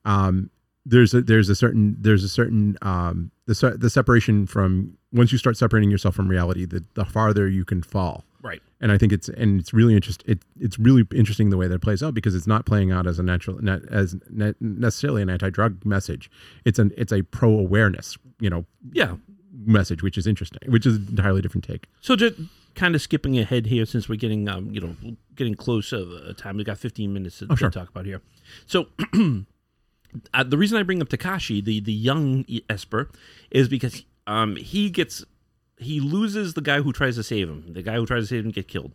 [0.04, 0.50] um
[0.84, 5.38] there's a there's a certain there's a certain um the the separation from once you
[5.38, 8.62] start separating yourself from reality the, the farther you can fall Right.
[8.80, 10.30] and i think it's and it's really interesting.
[10.30, 13.08] it, it's really interesting the way that it plays out because it's not playing out
[13.08, 16.30] as a natural not as ne- necessarily an anti-drug message
[16.64, 19.16] it's an it's a pro-awareness you know Yeah.
[19.66, 22.36] Message which is interesting which is an entirely different take So just
[22.74, 24.94] kind of skipping ahead here, since we're getting um, you know
[25.34, 26.56] getting close to the time.
[26.58, 27.70] We got 15 minutes to, Oh, sure.
[27.70, 28.20] to talk about here.
[28.66, 28.88] So
[30.34, 33.10] uh, the reason I bring up Takashi, the the young Esper,
[33.50, 35.24] is because um he gets
[35.78, 37.72] he loses the guy who tries to save him.
[37.72, 38.92] The guy who tries to save him get killed,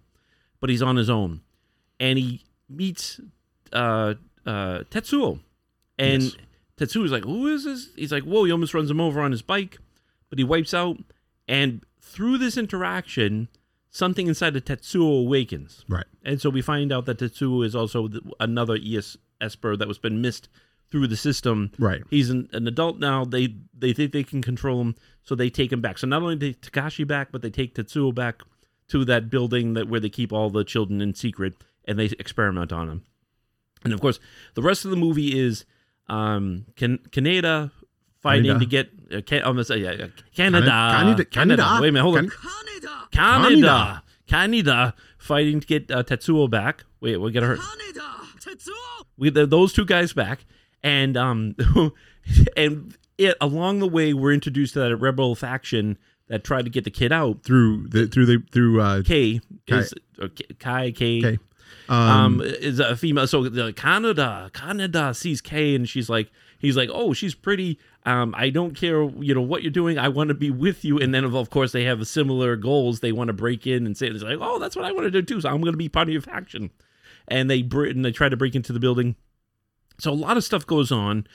[0.60, 1.42] but he's on his own,
[2.00, 3.20] and he meets
[3.74, 4.14] uh
[4.46, 5.40] uh Tetsuo,
[5.98, 6.36] and Yes.
[6.78, 9.42] Tetsuo's like, "Who is this?" He's like, "Whoa!" He almost runs him over on his
[9.44, 9.78] bike,
[10.32, 10.98] but he wipes out,
[11.48, 13.50] and through this interaction,
[13.92, 15.86] something inside of Tetsuo awakens.
[15.88, 16.06] Right.
[16.24, 18.10] And so we find out that Tetsuo is also
[18.40, 20.50] another ES Esper that was been missed
[20.90, 21.72] through the system.
[21.78, 22.02] Right.
[22.10, 23.26] He's an, an adult now.
[23.26, 25.98] They they think they can control him, so they take him back.
[25.98, 28.42] So not only take Takashi back, but they take Tetsuo back
[28.88, 31.54] to that building that where they keep all the children in secret,
[31.86, 33.04] and they experiment on him.
[33.84, 34.20] And of course,
[34.54, 35.66] the rest of the movie is
[36.08, 37.72] um, Kan- Kaneda
[38.22, 38.60] fighting Kaneda.
[38.60, 41.82] to get uh, Can- I'm gonna say, yeah, yeah, Canada, Kaneda- Kaneda.
[41.82, 42.30] Wait a minute, hold on.
[42.30, 43.12] Kan- Kaneda!
[43.12, 44.04] Canada.
[44.28, 46.86] Canada fighting to get uh, Tetsuo back.
[47.02, 47.58] Wait, we get her.
[47.58, 48.10] Kaneda!
[48.40, 49.06] Tetsuo!
[49.18, 50.46] We get those two guys back,
[50.84, 51.56] and um,
[52.58, 55.98] and it along the way we're introduced to that rebel faction
[56.28, 57.44] that tried to get the kid out.
[57.44, 59.78] Through the through the through uh K Kai.
[59.80, 61.22] is or K- Kai K.
[61.22, 61.40] K.
[61.90, 63.28] Um, is a female.
[63.28, 67.80] So the Canada, Canada sees Kei, and she's like, he's like, oh, she's pretty.
[68.05, 69.97] Um, I don't care, you know, what you're doing.
[69.97, 70.99] I want to be with you.
[70.99, 72.99] And then, of course, they have similar goals.
[72.99, 75.12] They want to break in and say, it's like, oh, that's what I want to
[75.12, 75.41] do too.
[75.41, 76.72] So I'm going to be part of your faction.
[77.28, 79.16] And they and they try to break into the building.
[79.99, 81.28] So a lot of stuff goes on.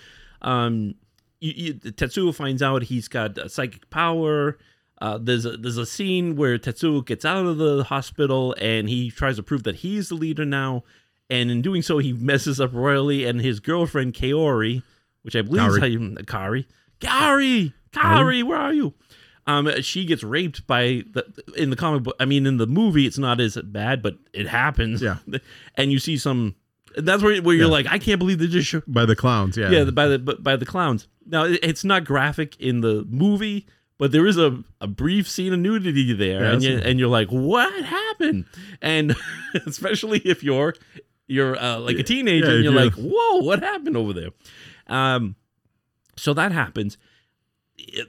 [0.42, 0.94] Um,
[1.40, 4.58] you, you, Tetsuo finds out he's got uh, psychic power.
[5.00, 9.10] Uh, there's a, there's a scene where Tetsuo gets out of the hospital and he
[9.10, 10.84] tries to prove that he's the leader now,
[11.28, 13.24] and in doing so, he messes up royally.
[13.24, 14.82] And his girlfriend Kaori,
[15.26, 15.80] which I believe is Kaori.
[15.80, 16.66] how you Kari,
[17.00, 18.94] Kari, Kari, where are you?
[19.46, 21.24] Um, she gets raped by the
[21.56, 22.16] in the comic book.
[22.18, 25.02] I mean, in the movie, it's not as bad, but it happens.
[25.02, 25.18] Yeah.
[25.76, 26.54] and you see some.
[26.96, 27.70] That's where where you're Yeah.
[27.72, 28.66] like, I can't believe they just.
[28.68, 29.56] Show, by the clowns.
[29.56, 29.70] Yeah.
[29.70, 31.06] yeah, the- by the by- the clowns.
[31.26, 33.66] Now it's not graphic in the movie,
[33.98, 37.28] but there is a, a brief scene of nudity there, and you, and you're like,
[37.28, 38.46] what happened?
[38.80, 39.14] And
[39.66, 40.74] especially if you're
[41.28, 42.84] you're uh, like a teenager, yeah, and you're yeah.
[42.84, 44.30] like, whoa, what happened over there?
[44.88, 45.36] Um,
[46.16, 46.96] so that happens.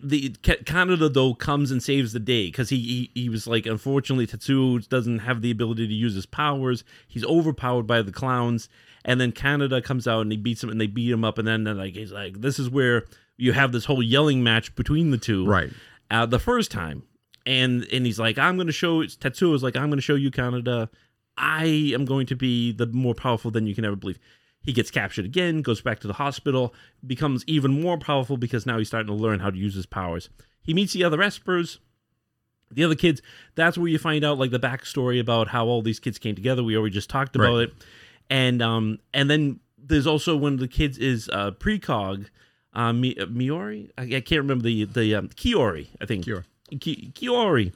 [0.02, 0.30] The
[0.66, 4.88] Canada though comes and saves the day because he, he he was like unfortunately Tetsuo
[4.88, 6.86] doesn't have the ability to use his powers.
[7.08, 8.70] He's overpowered by the clowns,
[9.04, 11.46] and then Canada comes out and he beats him and they beat him up, and
[11.46, 13.04] then like he's like this is where
[13.36, 15.70] you have this whole yelling match between the two, Right.
[16.10, 17.04] uh, the first time,
[17.46, 20.16] and and he's like, I'm going to show Tetsuo is like, I'm going to show
[20.16, 20.90] you Canada.
[21.38, 24.18] I am going to be the more powerful than you can ever believe.
[24.68, 28.78] He gets captured again, goes back to the hospital, becomes even more powerful because now
[28.78, 30.30] he's starting to learn how to use his powers.
[30.62, 31.78] He meets the other Espers,
[32.70, 33.22] the other kids.
[33.56, 36.64] That's where you find out like the backstory about how all these kids came together.
[36.66, 37.70] We already just talked about Right.
[37.70, 37.74] it,
[38.30, 42.26] and um and then there's also one of the kids is uh precog,
[42.74, 43.90] uh, Mi- uh, Miori.
[43.98, 45.88] I, I can't remember the the um, Kiori.
[46.02, 46.44] I think Kiori.
[46.82, 47.72] Ki- Kiori,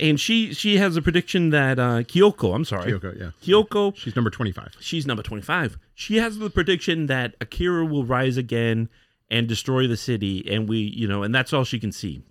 [0.00, 2.54] and she she has a prediction that uh, Kyoko.
[2.54, 3.30] I'm sorry, Kyoko, yeah.
[3.42, 3.94] Kyoko.
[3.96, 4.76] She's number 25.
[4.80, 5.78] She's number 25.
[5.94, 8.88] She has the prediction that Akira will rise again
[9.30, 12.22] and destroy the city, and we, you know, and that's all she can see.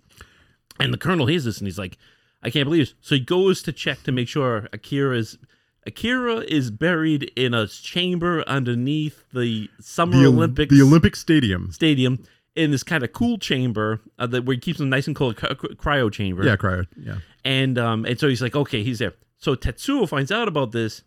[0.78, 1.96] And the colonel hears this, and he's like,
[2.42, 5.38] "I can't believe this." So he goes to check to make sure Akira is.
[5.86, 11.72] Akira is buried in a chamber underneath the Summer The, Olympics the Olympic Stadium.
[11.72, 12.22] stadium
[12.56, 15.36] in this kind of cool chamber uh, that where he keeps them nice and cold,
[15.36, 16.44] cry- cryo chamber.
[16.44, 16.86] Yeah, cryo.
[16.96, 17.16] Yeah.
[17.44, 19.14] And um and so he's like, okay, he's there.
[19.38, 21.02] So Tetsuo finds out about this,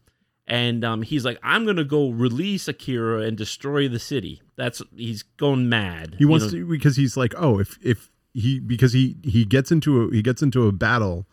[0.47, 4.41] and um he's like, I'm gonna go release Akira and destroy the city.
[4.55, 6.15] That's he's going mad.
[6.17, 6.51] He you wants know?
[6.51, 10.21] to because he's like, oh, if if he because he he gets into a he
[10.21, 11.27] gets into a battle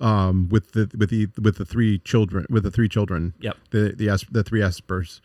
[0.00, 3.34] um with the with the with the three children with the three children.
[3.40, 3.56] Yep.
[3.70, 5.20] The the the three espers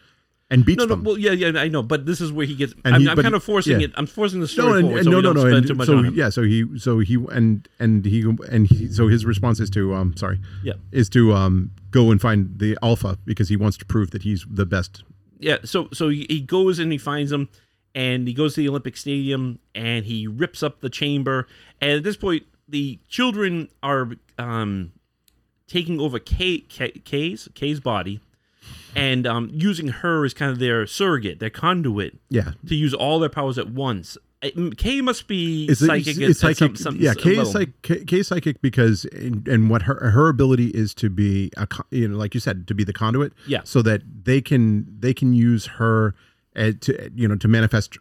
[0.52, 1.04] and beats No, no, them.
[1.04, 2.74] well, yeah, yeah, I know, but this is where he gets.
[2.84, 3.86] And I'm, he- I'm but kind of forcing yeah.
[3.88, 3.92] it.
[3.96, 6.14] I'm forcing the story no, and, forward and so no, no, no, and so him.
[6.16, 9.94] yeah, so he, so he, and and he, and he, so his response is to,
[9.94, 10.74] um, sorry, Yeah.
[10.92, 14.46] is to um go and find the alpha because he wants to prove that he's
[14.50, 15.04] the best.
[15.40, 17.48] yeah so so he goes and he finds them
[17.96, 21.48] and he goes to the olympic stadium and he rips up the chamber
[21.82, 24.92] and at this point the children are um
[25.68, 28.20] taking over Kei, Kei, Kei's Kei's body
[28.96, 33.20] and um using her as kind of their surrogate their conduit Yeah, to use all
[33.20, 36.58] their powers at once Uh, Kei must be Is psychic it's, it's psychic.
[36.58, 40.12] some, some yeah, Kei is, psych, Kei, Kei is psychic because and, and what her
[40.12, 43.34] her ability is to be a you know like you said to be the conduit.
[43.48, 43.62] Yeah.
[43.64, 46.16] So that they can they can use her
[46.56, 47.98] uh, to you know to manifest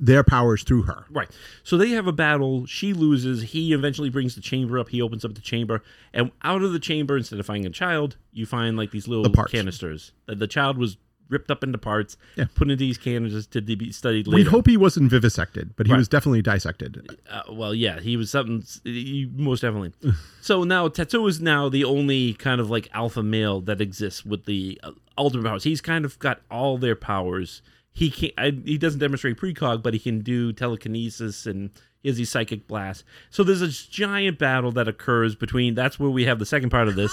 [0.00, 1.04] their powers through her.
[1.10, 1.28] Right.
[1.62, 2.66] So they have a battle.
[2.66, 3.42] She loses.
[3.42, 4.88] He eventually brings the chamber up.
[4.88, 8.16] He opens up the chamber, and out of the chamber, instead of finding a child,
[8.32, 10.12] you find like these little The canisters.
[10.26, 10.96] The, the child was
[11.30, 12.46] ripped up into parts, Yeah.
[12.54, 14.44] put into these canisters to be studied later.
[14.44, 15.98] We hope he wasn't vivisected, but he Right.
[15.98, 17.06] was definitely dissected.
[17.30, 18.64] Uh, well, yeah, he was something.
[18.82, 19.92] He, most definitely.
[20.40, 24.46] so now Tetsuo is now the only kind of like alpha male that exists with
[24.46, 25.64] the uh, ultimate powers.
[25.64, 27.60] He's kind of got all their powers
[27.98, 31.70] he can I, he doesn't demonstrate precog, but he can do telekinesis and
[32.04, 33.02] is he psychic blast.
[33.28, 35.74] So there's this giant battle that occurs between.
[35.74, 37.12] That's where we have the second part of this.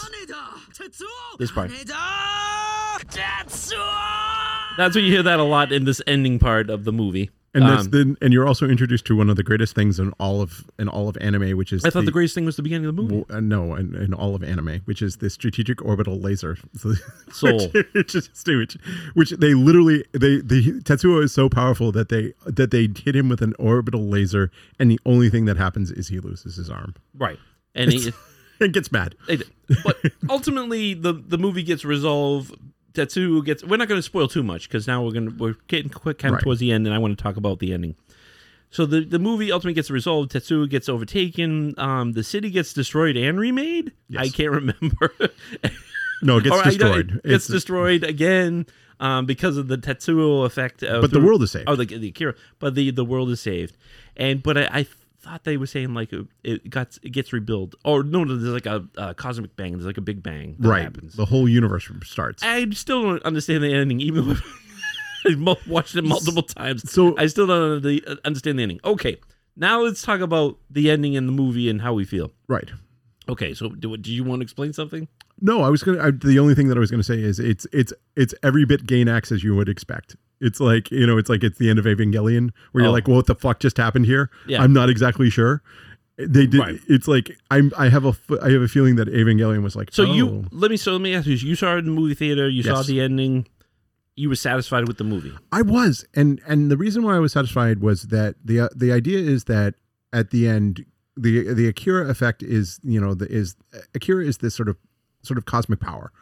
[1.40, 1.72] This part.
[4.78, 7.32] That's where you hear that a lot in this ending part of the movie.
[7.56, 10.12] And that's Um, then, and you're also introduced to one of the greatest things in
[10.20, 12.62] all of in all of anime, which is I thought the, greatest thing was the
[12.62, 13.26] beginning of the movie.
[13.30, 16.94] Uh, no, in, in all of anime, which is the strategic orbital laser, So-
[17.32, 17.70] Soul.
[17.70, 18.78] which, which is which,
[19.14, 23.30] which they literally they the Tetsuo is so powerful that they that they hit him
[23.30, 26.94] with an orbital laser, and the only thing that happens is he loses his arm
[27.18, 27.40] Right.
[27.74, 28.12] And he.
[28.60, 29.16] and gets mad.
[29.28, 29.44] Did.
[29.84, 29.98] But
[30.30, 32.56] ultimately, the the movie gets resolved.
[32.96, 33.64] Tetsuo gets.
[33.64, 36.18] We're not going to spoil too much because now we're going to we're getting quick
[36.20, 36.44] kind of Right.
[36.44, 37.96] towards the end, and I want to talk about the ending.
[38.72, 40.32] So the the movie ultimately gets resolved.
[40.32, 41.76] Tetsuo gets overtaken.
[41.78, 43.92] Um, the city gets destroyed and remade.
[44.10, 44.26] Yes.
[44.26, 45.14] I can't remember.
[46.22, 47.10] No, it gets Or, know destroyed.
[47.10, 48.66] It gets It's- destroyed again
[49.00, 50.82] um, because of the Tetsuo effect.
[50.84, 51.66] Uh, But the world is saved.
[51.70, 52.36] Oh, the, the Akira.
[52.60, 53.76] But the the world is saved.
[54.18, 54.88] And but I, I
[55.26, 57.76] thought they were saying like it, it got it gets rebuilt.
[57.84, 59.74] Or no, no, there's like a, a cosmic bang.
[59.74, 60.84] There's like a big bang that right.
[60.84, 61.16] happens.
[61.16, 62.44] The whole universe starts.
[62.44, 64.36] I still don't understand the ending, even though
[65.26, 66.90] I've watched it multiple times.
[66.92, 67.86] So- I still don't
[68.24, 68.80] understand the ending.
[68.86, 69.18] Okay,
[69.56, 72.32] now let's talk about the ending in the movie and how we feel.
[72.48, 72.70] right.
[73.28, 75.08] Okay, so do, do you want to explain something?
[75.42, 76.00] No, I was gonna.
[76.00, 78.86] I, the only thing that I was gonna say is it's it's it's every bit
[78.86, 80.16] Gainax as you would expect.
[80.42, 82.94] It's like you know, it's like it's the end of Evangelion where you're Oh.
[82.94, 84.30] like, well, what the fuck just happened here?
[84.48, 84.62] Yeah.
[84.62, 85.62] I'm not exactly sure.
[86.18, 86.60] They did.
[86.60, 86.80] Right.
[86.88, 87.72] It's like I'm.
[87.78, 88.14] I have a.
[88.42, 89.90] I have a feeling that Evangelion was like.
[89.92, 90.14] So oh.
[90.14, 92.48] you let me so let me ask you: You saw it in the movie theater.
[92.48, 93.48] You saw the ending.
[94.16, 95.34] You were satisfied with the movie.
[95.52, 98.94] I was, and and the reason why I was satisfied was that the uh, the
[98.94, 99.76] idea is that
[100.14, 100.86] at the end,
[101.18, 103.58] the the Akira effect is you know the is
[103.94, 104.78] Akira is this sort of
[105.22, 106.14] sort of cosmic power,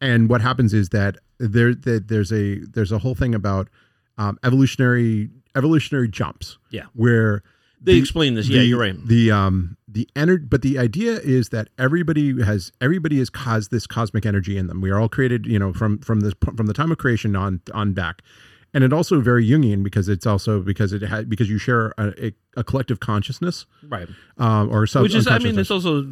[0.00, 3.68] and what happens is that there that there's a there's a whole thing about
[4.18, 6.84] um, evolutionary evolutionary jumps Yeah.
[6.94, 7.42] where
[7.80, 8.48] They the- explain this.
[8.48, 8.96] Yeah, you're right.
[9.06, 13.86] The um the energy, but the idea is that everybody has everybody has caused this
[13.86, 14.80] cosmic energy in them.
[14.80, 17.60] We are all created, you know, from from this from the time of creation on
[17.72, 18.22] on back,
[18.74, 22.26] and it also very Jungian because it's also because it had because you share a,
[22.26, 24.08] a, a collective consciousness, Right.
[24.36, 26.04] um, or sub- Which is, I mean, it's also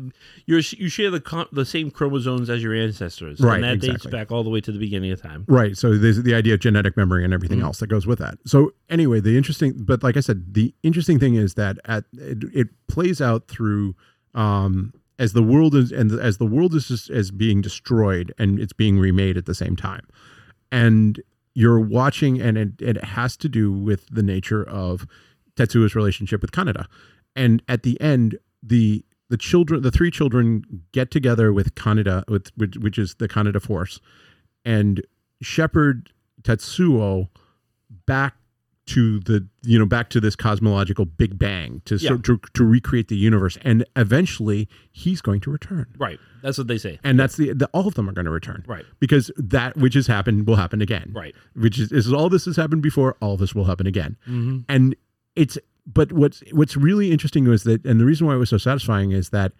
[0.46, 4.07] you're you share the con- the same chromosomes as your ancestors, Right, And that dates
[4.07, 5.44] back all the way to the beginning of time.
[5.48, 5.76] Right.
[5.76, 7.64] So there's the idea of genetic memory and everything Mm.
[7.64, 8.38] else that goes with that.
[8.46, 12.44] So anyway, the interesting, but like I said, the interesting thing is that at it,
[12.54, 13.94] it plays out through
[14.34, 18.59] um, as the world is and as the world is just as being destroyed and
[18.61, 20.07] it's being remade at the same time,
[20.70, 21.20] and
[21.57, 25.07] you're watching, and it, it has to do with the nature of
[25.57, 26.86] Tetsuo's relationship with Kaneda,
[27.34, 32.52] and at the end, the the children, the three children, get together with Kaneda, with
[32.57, 34.00] which, which is the Kaneda Force,
[34.66, 35.00] and
[35.40, 36.11] shepherd
[36.42, 37.28] Tetsuo
[38.04, 38.36] back
[38.87, 43.09] to the you know back to this cosmological big bang to so, to, to recreate
[43.09, 46.18] the universe and eventually he's going to return Right.
[46.43, 47.01] That's what they say.
[47.03, 48.84] and that's the, the all of them are going to return Right.
[49.01, 51.34] because that which has happened will happen again Right.
[51.57, 54.59] which is, is all this has happened before all this will happen again Mm-hmm.
[54.68, 54.95] and
[55.34, 58.59] it's but what's what's really interesting was that and the reason why it was so
[58.59, 59.53] satisfying is that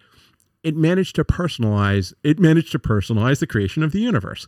[0.63, 4.47] it managed to personalize it managed to personalize the creation of the universe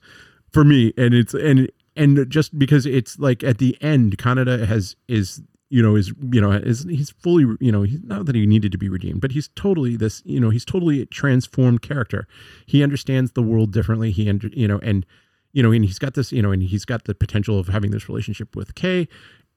[0.51, 1.69] for me and it's and
[1.99, 6.41] and just because it's like at the end Kaneda has is you know is you
[6.41, 9.31] know is he's fully you know he's not that he needed to be redeemed but
[9.31, 12.27] he's totally this you know he's totally a transformed character.
[12.65, 14.11] He understands the world differently.
[14.11, 15.05] He under, you know and
[15.53, 17.91] you know and he's got this you know and he's got the potential of having
[17.91, 19.07] this relationship with Kei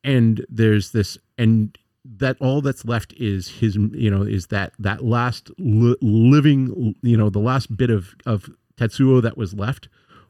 [0.04, 5.04] and there's this and that all that's left is his you know is that that
[5.04, 9.88] last li- living you know the last bit of of Tetsuo that was left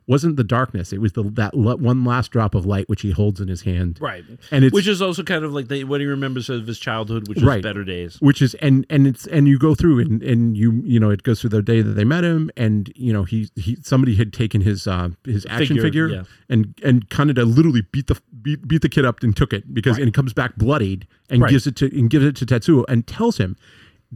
[0.09, 3.11] wasn't the darkness it was the that le- one last drop of light which he
[3.13, 4.25] holds in his hand Right.
[4.51, 7.29] and it's Which is also kind of like the, what he remembers of his childhood,
[7.29, 7.59] which Right.
[7.59, 8.17] is better days.
[8.21, 11.23] which is and and it's and you go through and and you you know it
[11.23, 14.33] goes through the day that they met him and you know he he somebody had
[14.33, 16.23] taken his uh his action Figure, figure, yeah.
[16.49, 19.97] and and Kaneda literally beat the beat, beat the kid up and took it because
[19.99, 21.51] and he comes back bloodied and Right.
[21.51, 23.57] gives it to and gives it to Tetsuo and tells him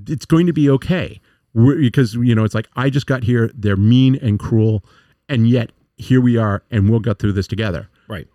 [0.09, 1.21] it's going to be okay
[1.55, 4.85] because you know it's like I just got here they're mean and cruel
[5.29, 8.29] and yet here we are and we'll get through this together Right.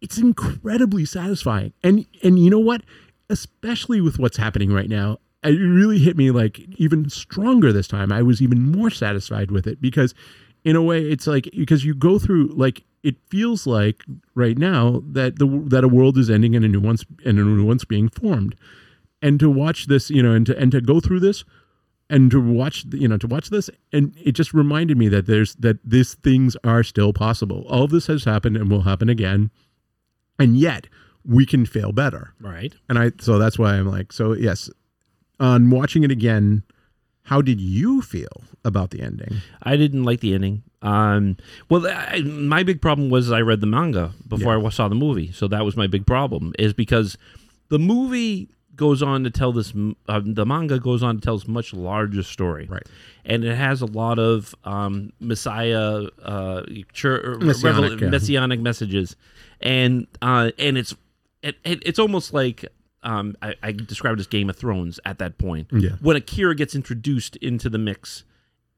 [0.00, 1.72] it's incredibly satisfying.
[1.82, 2.82] And and you know what?
[3.30, 8.10] Especially with what's happening right now, it really hit me like even stronger this time.
[8.12, 10.14] I was even more satisfied with it because
[10.64, 14.02] in a way it's like because you go through like it feels like
[14.34, 17.42] right now that the that a world is ending and a new one's and a
[17.42, 18.54] new one's being formed
[19.22, 21.44] and to watch this you know and to and to go through this
[22.10, 25.54] and to watch you know to watch this and it just reminded me that there's
[25.56, 29.50] that these things are still possible all of this has happened and will happen again
[30.38, 30.86] and yet
[31.24, 32.74] we can fail better Right.
[32.88, 34.70] and i so that's why i'm like so yes
[35.40, 36.62] on watching it again
[37.24, 40.62] how did you feel about the ending I didn't like the ending.
[40.80, 41.36] Um,
[41.68, 45.30] well, I, my big problem was I read the manga before I saw the movie,
[45.32, 46.54] so that was my big problem.
[46.58, 47.18] Is because
[47.68, 48.48] the movie
[48.78, 49.74] goes on to tell this,
[50.08, 52.86] uh, the manga goes on to tell this much larger story, Right.
[53.26, 56.62] And it has a lot of um, Messiah, uh,
[56.94, 58.08] chur- Messianic, revel- yeah.
[58.08, 59.16] messianic messages,
[59.60, 60.94] and uh, and it's
[61.42, 62.64] it, it, it's almost like.
[63.04, 65.68] Um, I, I described as Game of Thrones at that point.
[65.70, 65.90] Yeah.
[66.00, 68.24] When Akira gets introduced into the mix,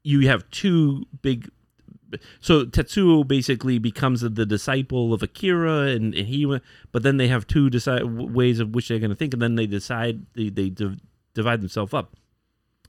[0.03, 1.49] you have two big
[2.41, 6.47] so Tetsuo basically becomes the disciple of Akira, and, and he.
[6.47, 9.43] went- But then they have two decide ways of which they're going to think, and
[9.43, 11.01] then they decide they they div-
[11.35, 12.17] divide themselves up.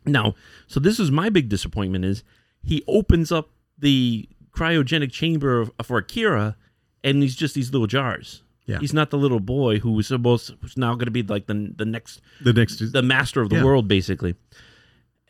[0.06, 0.36] Now,
[0.68, 2.24] so this is my big disappointment: is
[2.64, 6.56] he opens up the cryogenic chamber of, for Akira,
[7.04, 8.44] and he's just these little jars.
[8.66, 8.80] Yeah.
[8.80, 11.74] He's not the little boy who was supposed who's now going to be like the
[11.76, 13.64] the next the next the master of the Yeah.
[13.64, 14.36] world, basically.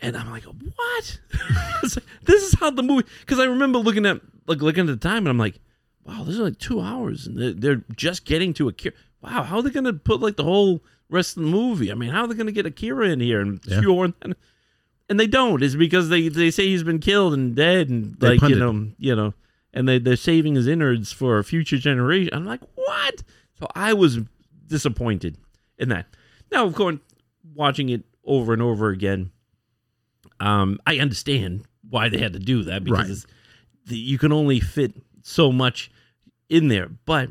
[0.02, 1.20] And I'm like, what?
[1.84, 3.08] Like, this is how the movie.
[3.22, 5.60] Because I remember looking at like looking at the time, and I'm like,
[6.06, 8.94] wow, this is like two hours, and they're, they're just getting to Akira.
[9.22, 11.92] Wow, how are they going to put like the whole rest of the movie?
[11.92, 13.82] I mean, how are they going to get Akira in here and Yeah.
[13.82, 14.14] shoehorn?
[14.22, 14.36] And,
[15.10, 15.62] and they don't.
[15.64, 18.64] Is because they they say he's been killed and dead, and They like punted you
[18.64, 19.34] know you know,
[19.74, 22.34] and they they're saving his innards for a future generation.
[22.34, 23.24] I'm like, what?
[23.60, 24.20] So I was
[24.68, 25.38] disappointed
[25.78, 26.06] in that.
[26.52, 26.98] Now, of course,
[27.56, 29.32] watching it over and over again,
[30.42, 33.26] um, I understand why they had to do that because
[33.88, 33.98] Right.
[33.98, 35.92] you can only fit so much
[36.50, 36.90] in there.
[37.06, 37.30] But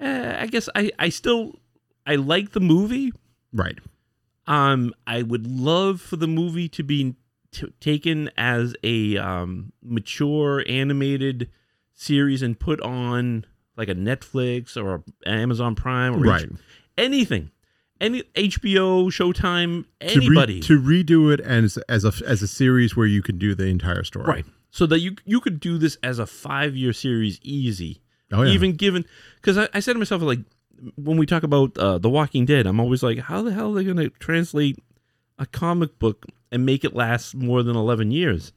[0.00, 1.58] uh, I guess I, I still
[2.06, 3.12] I like the movie.
[3.52, 3.78] right
[4.46, 7.14] Um, I would love for the movie to be
[7.52, 11.48] t- taken as a um, mature animated
[11.94, 13.44] series and put on
[13.76, 16.48] like a Netflix or Amazon Prime or Right.
[16.98, 17.50] Anything,
[18.02, 22.96] any HBO, Showtime, to, re- anybody, to redo it as as a as a series
[22.96, 24.44] where you can do the entire story right?
[24.70, 28.02] So that you you could do this as a five year series easy.
[28.32, 28.52] Oh, yeah.
[28.52, 29.04] Even given
[29.36, 30.40] because I, I said to myself like
[30.96, 33.74] when we talk about uh, The Walking Dead, I'm always like, how the hell are
[33.74, 34.78] they going to translate
[35.38, 38.52] a comic book and make it last more than 11 years?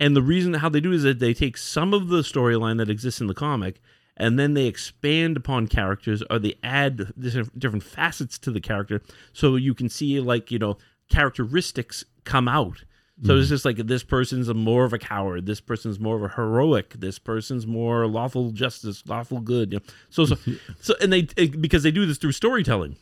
[0.00, 2.90] And the reason how they do is that they take some of the storyline that
[2.90, 3.80] exists in the comic
[4.20, 9.00] and then they expand upon characters or they add different, facets to the character
[9.32, 10.76] so you can see like, you know,
[11.08, 12.84] characteristics come out.
[13.24, 13.54] So it's mm-hmm.
[13.54, 15.46] just like this person's a more of a coward.
[15.46, 16.94] This person's more of a heroic.
[16.98, 19.72] This person's more lawful justice, lawful good.
[19.72, 19.84] You know?
[20.10, 20.36] So so
[20.80, 22.96] so, and they it- because they do this through storytelling.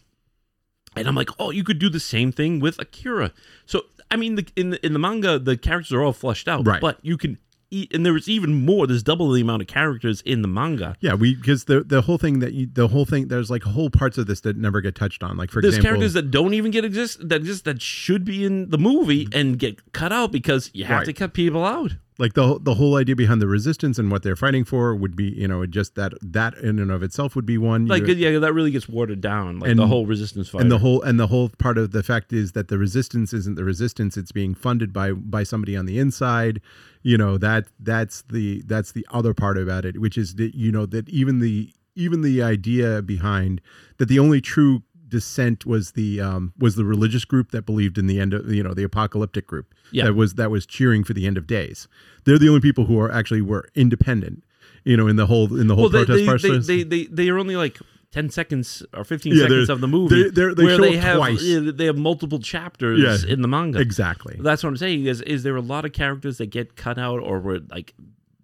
[0.96, 3.32] And I'm like, oh, you could do the same thing with Akira.
[3.66, 6.66] So I mean, the, in the, in the manga, the characters are all fleshed out,
[6.66, 6.80] Right.
[6.80, 7.38] But you can,
[7.70, 8.86] e- and there's even more.
[8.86, 10.96] There's double the amount of characters in the manga.
[11.00, 13.90] Yeah, we because the the whole thing that you the whole thing there's like whole
[13.90, 15.36] parts of this that never get touched on.
[15.36, 18.44] Like for There's example, characters that don't even get exist that exist that should be
[18.44, 21.06] in the movie and get cut out because you have Right.
[21.06, 21.96] to cut people out.
[22.18, 25.24] Like the the whole idea behind the resistance and what they're fighting for would be
[25.30, 27.86] you know just that that in and of itself would be one.
[27.86, 29.60] Like You- yeah, that really gets watered down.
[29.60, 30.62] Like And- the whole resistance fight.
[30.62, 33.54] and the whole and the whole part of the fact is that the resistance isn't
[33.54, 36.60] the resistance it's being funded by by somebody on the inside
[37.02, 40.72] you know that that's the that's the other part about it which is that you
[40.72, 43.60] know that even the even the idea behind
[43.98, 48.06] that the only true dissent was the um was the religious group that believed in
[48.06, 50.04] the end of you know the apocalyptic group Yeah.
[50.04, 51.88] that was that was cheering for the end of days
[52.24, 54.44] they're the only people who are actually were independent
[54.84, 57.04] you know in the whole in the whole well, protest they, they, process they, they,
[57.06, 57.78] they are only like
[58.12, 60.94] 10 seconds or 15 Yeah, seconds of the movie they- they're- they where show they
[60.94, 61.42] it have twice.
[61.74, 63.32] they have multiple chapters Yeah.
[63.32, 63.78] in the manga.
[63.80, 66.98] exactly That's what I'm saying is is there a lot of characters that get cut
[66.98, 67.94] out or were like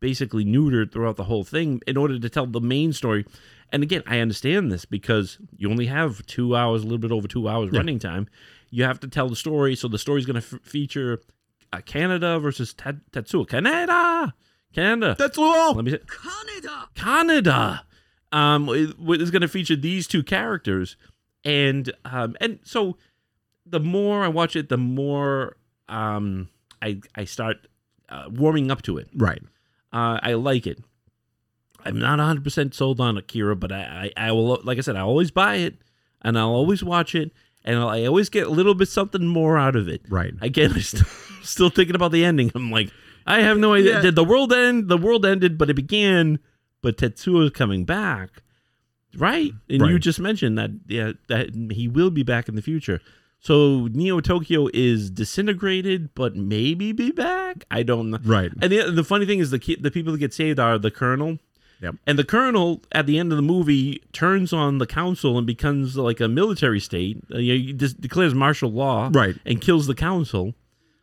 [0.01, 3.25] basically neutered throughout the whole thing in order to tell the main story.
[3.73, 7.27] And again, I understand this because you only have 2 hours, a little bit over
[7.27, 8.29] 2 hours running time.
[8.71, 11.21] You have to tell the story, so the story's going to f- feature
[11.73, 13.49] uh, Canada versus Tet- Tetsuo.
[13.49, 14.35] Canada.
[14.73, 15.15] Canada.
[15.19, 16.89] that's all Let me say Canada!
[16.95, 17.85] Canada
[18.33, 20.97] um, it- is going to feature these two characters,
[21.45, 22.97] and um, and so
[23.67, 25.57] the more I watch it, the more
[25.89, 26.49] um,
[26.83, 27.69] I I start
[28.09, 29.09] uh, warming up to it.
[29.15, 29.43] right
[29.93, 30.81] Uh, I like it.
[31.85, 34.97] I'm not 100 percent sold on Akira, but I, I I will like I said
[34.97, 35.77] I always buy it
[36.23, 37.33] and I'll always watch it
[37.65, 40.03] and I'll, I always get a little bit something more out of it.
[40.09, 41.07] right Again, I'm still,
[41.43, 42.51] still thinking about the ending.
[42.55, 42.91] I'm like,
[43.27, 43.95] I have no idea.
[43.95, 44.01] Yeah.
[44.03, 44.89] Did the world end?
[44.89, 46.39] The world ended, but it began.
[46.83, 48.43] But Tetsuo is coming back,
[49.17, 49.53] right?
[49.71, 53.01] And you just mentioned that yeah, that he will be back in the future.
[53.41, 57.65] So Neo Tokyo is disintegrated, but maybe be back.
[57.71, 58.19] I don't know.
[58.25, 58.51] Right.
[58.61, 61.39] And the, the funny thing is, the the people that get saved are the colonel.
[61.83, 61.97] Yep.
[62.07, 65.97] And the colonel at the end of the movie turns on the council and becomes
[65.97, 67.23] like a military state.
[67.33, 69.37] Uh, you know, he just declares martial law, Right.
[69.45, 70.55] and kills the council.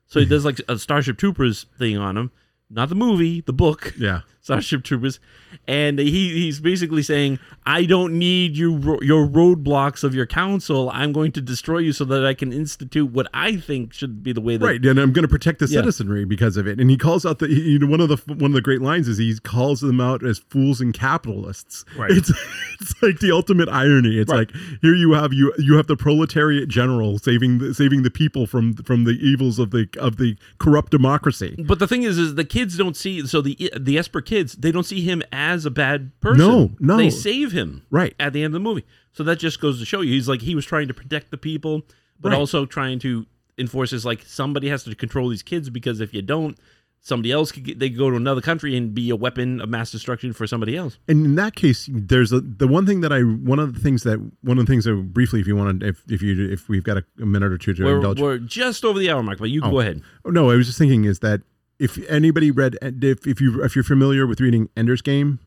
[0.08, 2.32] So he does like a Starship Troopers thing on him,
[2.70, 3.94] not the movie, the book.
[3.98, 4.22] Yeah.
[4.42, 5.20] Starship Troopers,
[5.68, 10.90] and he he's basically saying, "I don't need you your roadblocks of your council.
[10.94, 14.34] I'm going to destroy you so that I can institute what I think should be
[14.34, 15.80] the way that Right, and I'm going to protect the Yeah.
[15.82, 16.80] citizenry because of it.
[16.80, 18.82] And he calls out the he, you know, one of the one of the great
[18.82, 21.86] lines is he calls them out as fools and capitalists.
[21.96, 22.12] Right.
[22.12, 22.30] It's
[22.82, 24.18] it's like the ultimate irony.
[24.18, 24.50] It's Right.
[24.52, 28.48] like here you have you you have the proletariat general saving the, saving the people
[28.48, 31.56] from from the evils of the of the corrupt democracy.
[31.60, 33.26] But the thing is, is the kids don't see.
[33.28, 36.40] So the the Esper kids, they don't see him as a bad person.
[36.40, 36.98] No, no.
[36.98, 38.16] they save him Right.
[38.18, 38.86] at the end of the movie.
[39.12, 41.38] So that just goes to show you, he's like he was trying to protect the
[41.38, 41.82] people,
[42.20, 42.38] but Right.
[42.38, 43.26] also trying to
[43.58, 46.58] enforce his like somebody has to control these kids because if you don't,
[47.02, 49.68] somebody else could get, they could go to another country and be a weapon of
[49.68, 50.98] mass destruction for somebody else.
[51.10, 54.04] And in that case, there's a the one thing that I one of the things
[54.04, 56.70] that one of the things that briefly, if you want to, if if you if
[56.70, 58.22] we've got a, minute or two to We're, indulge.
[58.22, 59.80] we're just over the hour mark, but you go oh.
[59.80, 60.02] ahead.
[60.24, 61.42] Oh, no, I was just thinking is that
[61.82, 65.40] if anybody read if if you if you're familiar with reading Ender's Game,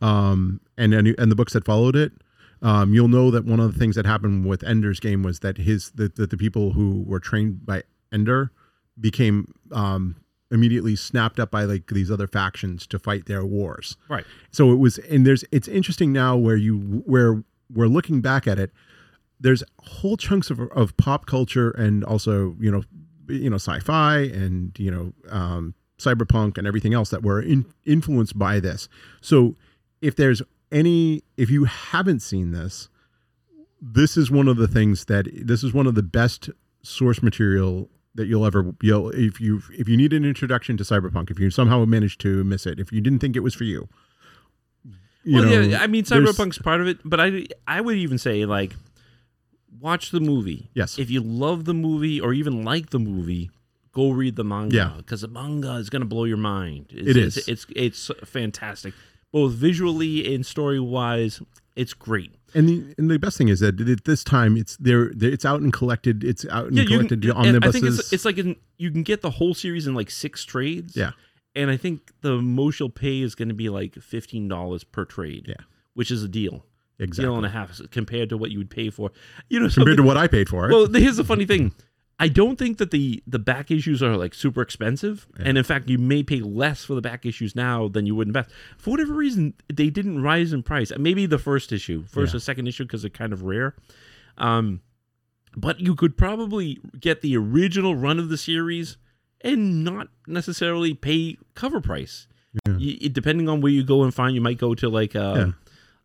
[0.00, 2.12] um, and any and the books that followed it,
[2.62, 5.58] um, you'll know that one of the things that happened with Ender's Game was that
[5.58, 8.50] his that the, the people who were trained by Ender
[8.98, 10.16] became um
[10.50, 13.96] immediately snapped up by like these other factions to fight their wars.
[14.08, 14.24] Right.
[14.50, 18.58] So it was, and there's, it's interesting now where you, where we're looking back at
[18.58, 18.70] it,
[19.40, 22.84] there's whole chunks of, of pop culture and also, you know,
[23.28, 28.38] you know, sci-fi and, you know, um, cyberpunk and everything else that were in, influenced
[28.38, 28.88] by this.
[29.20, 29.54] So
[30.00, 32.88] if there's any, if you haven't seen this,
[33.80, 36.50] this is one of the things that this is one of the best
[36.82, 41.30] source material that you'll ever you'll if you if you need an introduction to cyberpunk
[41.30, 43.86] if you somehow managed to miss it if you didn't think it was for you,
[45.26, 48.16] you well, know, yeah, I mean, Cyberpunk's part of it, but I, I would even
[48.16, 48.76] say like,
[49.80, 50.70] watch the movie.
[50.74, 50.98] Yes.
[50.98, 53.50] If you love the movie or even like the movie,
[53.92, 54.76] go read the manga.
[54.76, 54.92] Yeah.
[54.96, 56.86] Because the manga is going to blow your mind.
[56.90, 58.94] It's, It it's- It's, it's fantastic,
[59.32, 61.40] both visually and story wise.
[61.74, 62.32] It's great.
[62.54, 65.60] and the and the best thing is that at this time it's there it's out
[65.60, 68.56] and collected it's out and Yeah, collected can, omnibuses I think it's, it's like in,
[68.78, 70.96] you can get the whole series in like six trades.
[70.96, 71.10] Yeah.
[71.54, 75.04] And I think the most you'll pay is going to be like fifteen dollars per
[75.04, 75.44] trade.
[75.48, 75.56] Yeah.
[75.92, 76.64] Which is a deal.
[76.98, 79.10] Exactly Deal and a half compared to what you would pay for.
[79.48, 80.72] You know, compared to what I paid for it.
[80.72, 81.72] Well, here's the funny thing.
[82.18, 85.90] I don't think that the the back issues are like super expensive, and in fact,
[85.90, 88.48] you may pay less for the back issues now than you would in back.
[88.78, 90.90] For whatever reason, they didn't rise in price.
[90.98, 92.38] Maybe the first issue, first Yeah.
[92.38, 93.74] or second issue, because they're kind of rare.
[94.38, 94.80] Um,
[95.54, 98.96] but you could probably get the original run of the series
[99.42, 102.28] and not necessarily pay cover price.
[102.66, 102.76] Yeah.
[102.78, 105.52] You, depending on where you go and find, you might go to like a Yeah.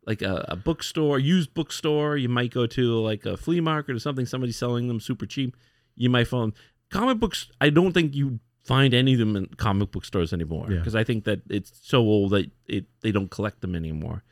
[0.06, 2.18] Like a, a bookstore, used bookstore.
[2.18, 4.26] You might go to like a flea market or something.
[4.26, 5.56] Somebody's selling them super cheap.
[5.96, 6.54] You might find
[6.90, 7.50] comic books.
[7.62, 10.78] I don't think you find any of them in comic book stores anymore Yeah.
[10.80, 14.24] because I think that it's so old that it they don't collect them anymore.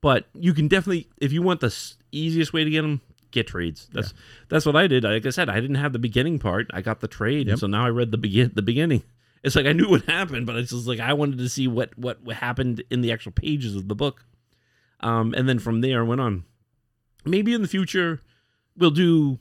[0.00, 1.74] But you can definitely, if you want the
[2.12, 3.00] easiest way to get them,
[3.30, 3.88] get trades.
[3.92, 4.12] That's
[4.48, 5.04] that's what I did.
[5.04, 6.70] Like I said, I didn't have the beginning part.
[6.74, 7.52] I got the trade, Yep.
[7.52, 9.02] and so now I read the begin the beginning.
[9.42, 11.96] It's like I knew what happened, but it's just like I wanted to see what,
[11.98, 14.24] what happened in the actual pages of the book.
[15.04, 16.44] Um, and then from there went on.
[17.24, 18.20] Maybe in the future
[18.76, 19.38] we'll do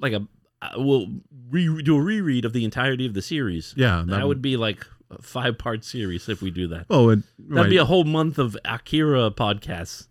[0.00, 0.26] like a
[0.62, 1.06] uh, we'll
[1.50, 3.74] re- do a reread of the entirety of the series.
[3.76, 6.86] yeah, That, would be like a five part series if we do that.
[6.90, 10.08] Oh, and That'd be a whole month of Akira podcasts.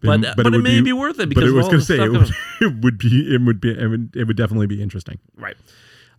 [0.00, 1.66] But- But but but, it it, may be- be, worth it but because it was
[1.66, 2.30] going going to say it would,
[2.60, 5.18] it would be it would be it would, it would definitely be interesting.
[5.36, 5.56] right.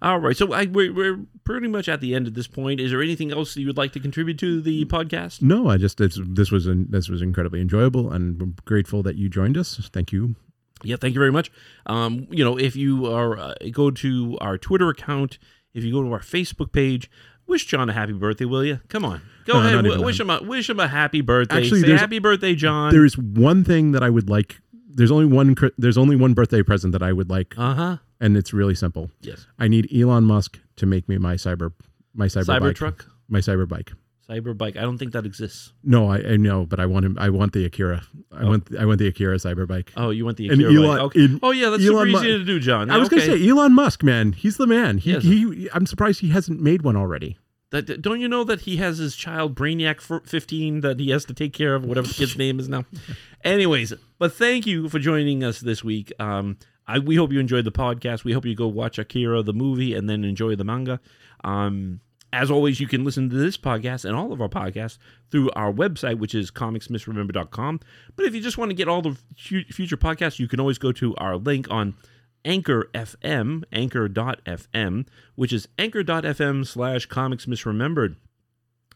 [0.01, 2.79] All right, so I, we're, we're pretty much at the end at this point.
[2.79, 5.41] Is there anything else that you would like to contribute to the podcast?
[5.41, 9.15] No, I just it's, this was an, this was incredibly enjoyable, and I'm grateful that
[9.15, 9.89] you joined us.
[9.91, 10.35] Thank you.
[10.83, 11.51] Yeah, thank you very much.
[11.87, 15.39] Um, you know, if you are uh, go to our Twitter account,
[15.73, 17.09] if you go to our Facebook page,
[17.47, 18.79] wish Jon a happy birthday, will you?
[18.89, 21.57] Come on, go No, ahead, w- wish him a wish him a happy birthday.
[21.57, 22.93] Actually, Say happy birthday, Jon.
[22.93, 24.61] There is one thing that I would like.
[24.97, 25.55] There's only one.
[25.77, 27.97] There's only one birthday present that I would like, uh huh.
[28.19, 29.09] and it's really simple.
[29.21, 29.45] Yes.
[29.59, 31.71] I need Elon Musk to make me my cyber
[32.13, 33.91] my cyber, bike, Cybertruck, my cyber bike.
[34.27, 34.75] Cyberbike.
[34.75, 35.71] I don't think that exists.
[35.85, 37.15] No, I, I know, but I want him.
[37.17, 38.01] I want the Akira.
[38.31, 39.93] I want I want the Akira cyber bike.
[39.95, 41.05] Oh, you want the And Akira Elon- bike.
[41.05, 41.23] Okay.
[41.25, 42.89] in- oh yeah, that's Elon super Mu- easy to do, Jon.
[42.89, 43.17] I was okay.
[43.25, 44.33] going to say Elon Musk, man.
[44.33, 44.97] He's the man.
[44.97, 45.23] He, Yes.
[45.23, 47.37] he I'm surprised he hasn't made one already.
[47.71, 51.33] That don't you know that he has his child Brainiac 15 that he has to
[51.33, 52.85] take care of, whatever the kid's name is now.
[53.43, 56.13] Anyways, but thank you for joining us this week.
[56.19, 56.57] Um,
[56.87, 58.23] I we hope you enjoyed the podcast.
[58.23, 61.01] We hope you go watch Akira the movie and then enjoy the manga.
[61.43, 61.99] Um,
[62.33, 64.97] as always, you can listen to this podcast and all of our podcasts
[65.31, 67.79] through our website, which is comicsmisremember.com.
[68.15, 70.77] But if you just want to get all the fu- future podcasts, you can always
[70.77, 71.95] go to our link on
[72.47, 78.15] Anchor FM, anchor.fm, which is anchor.fm slash comics misremembered.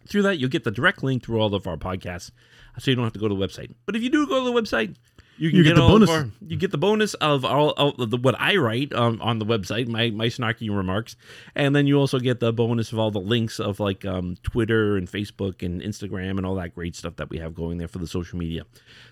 [0.08, 2.32] Through that, you'll get the direct link through all of our podcasts,
[2.80, 3.76] so you don't have to go to the website.
[3.86, 4.96] But if you do go to the website,
[5.38, 6.10] you can You get, get the bonus.
[6.10, 9.40] Of our, you get the bonus of all of the, what I write um, on
[9.40, 11.16] the website, my my snarky remarks,
[11.54, 14.98] and then you also get the bonus of all the links of like um, Twitter
[14.98, 18.00] and Facebook and Instagram and all that great stuff that we have going there for
[18.00, 18.64] the social media.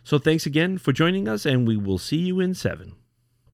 [0.04, 2.94] So thanks again for joining us, and we will see you in seven.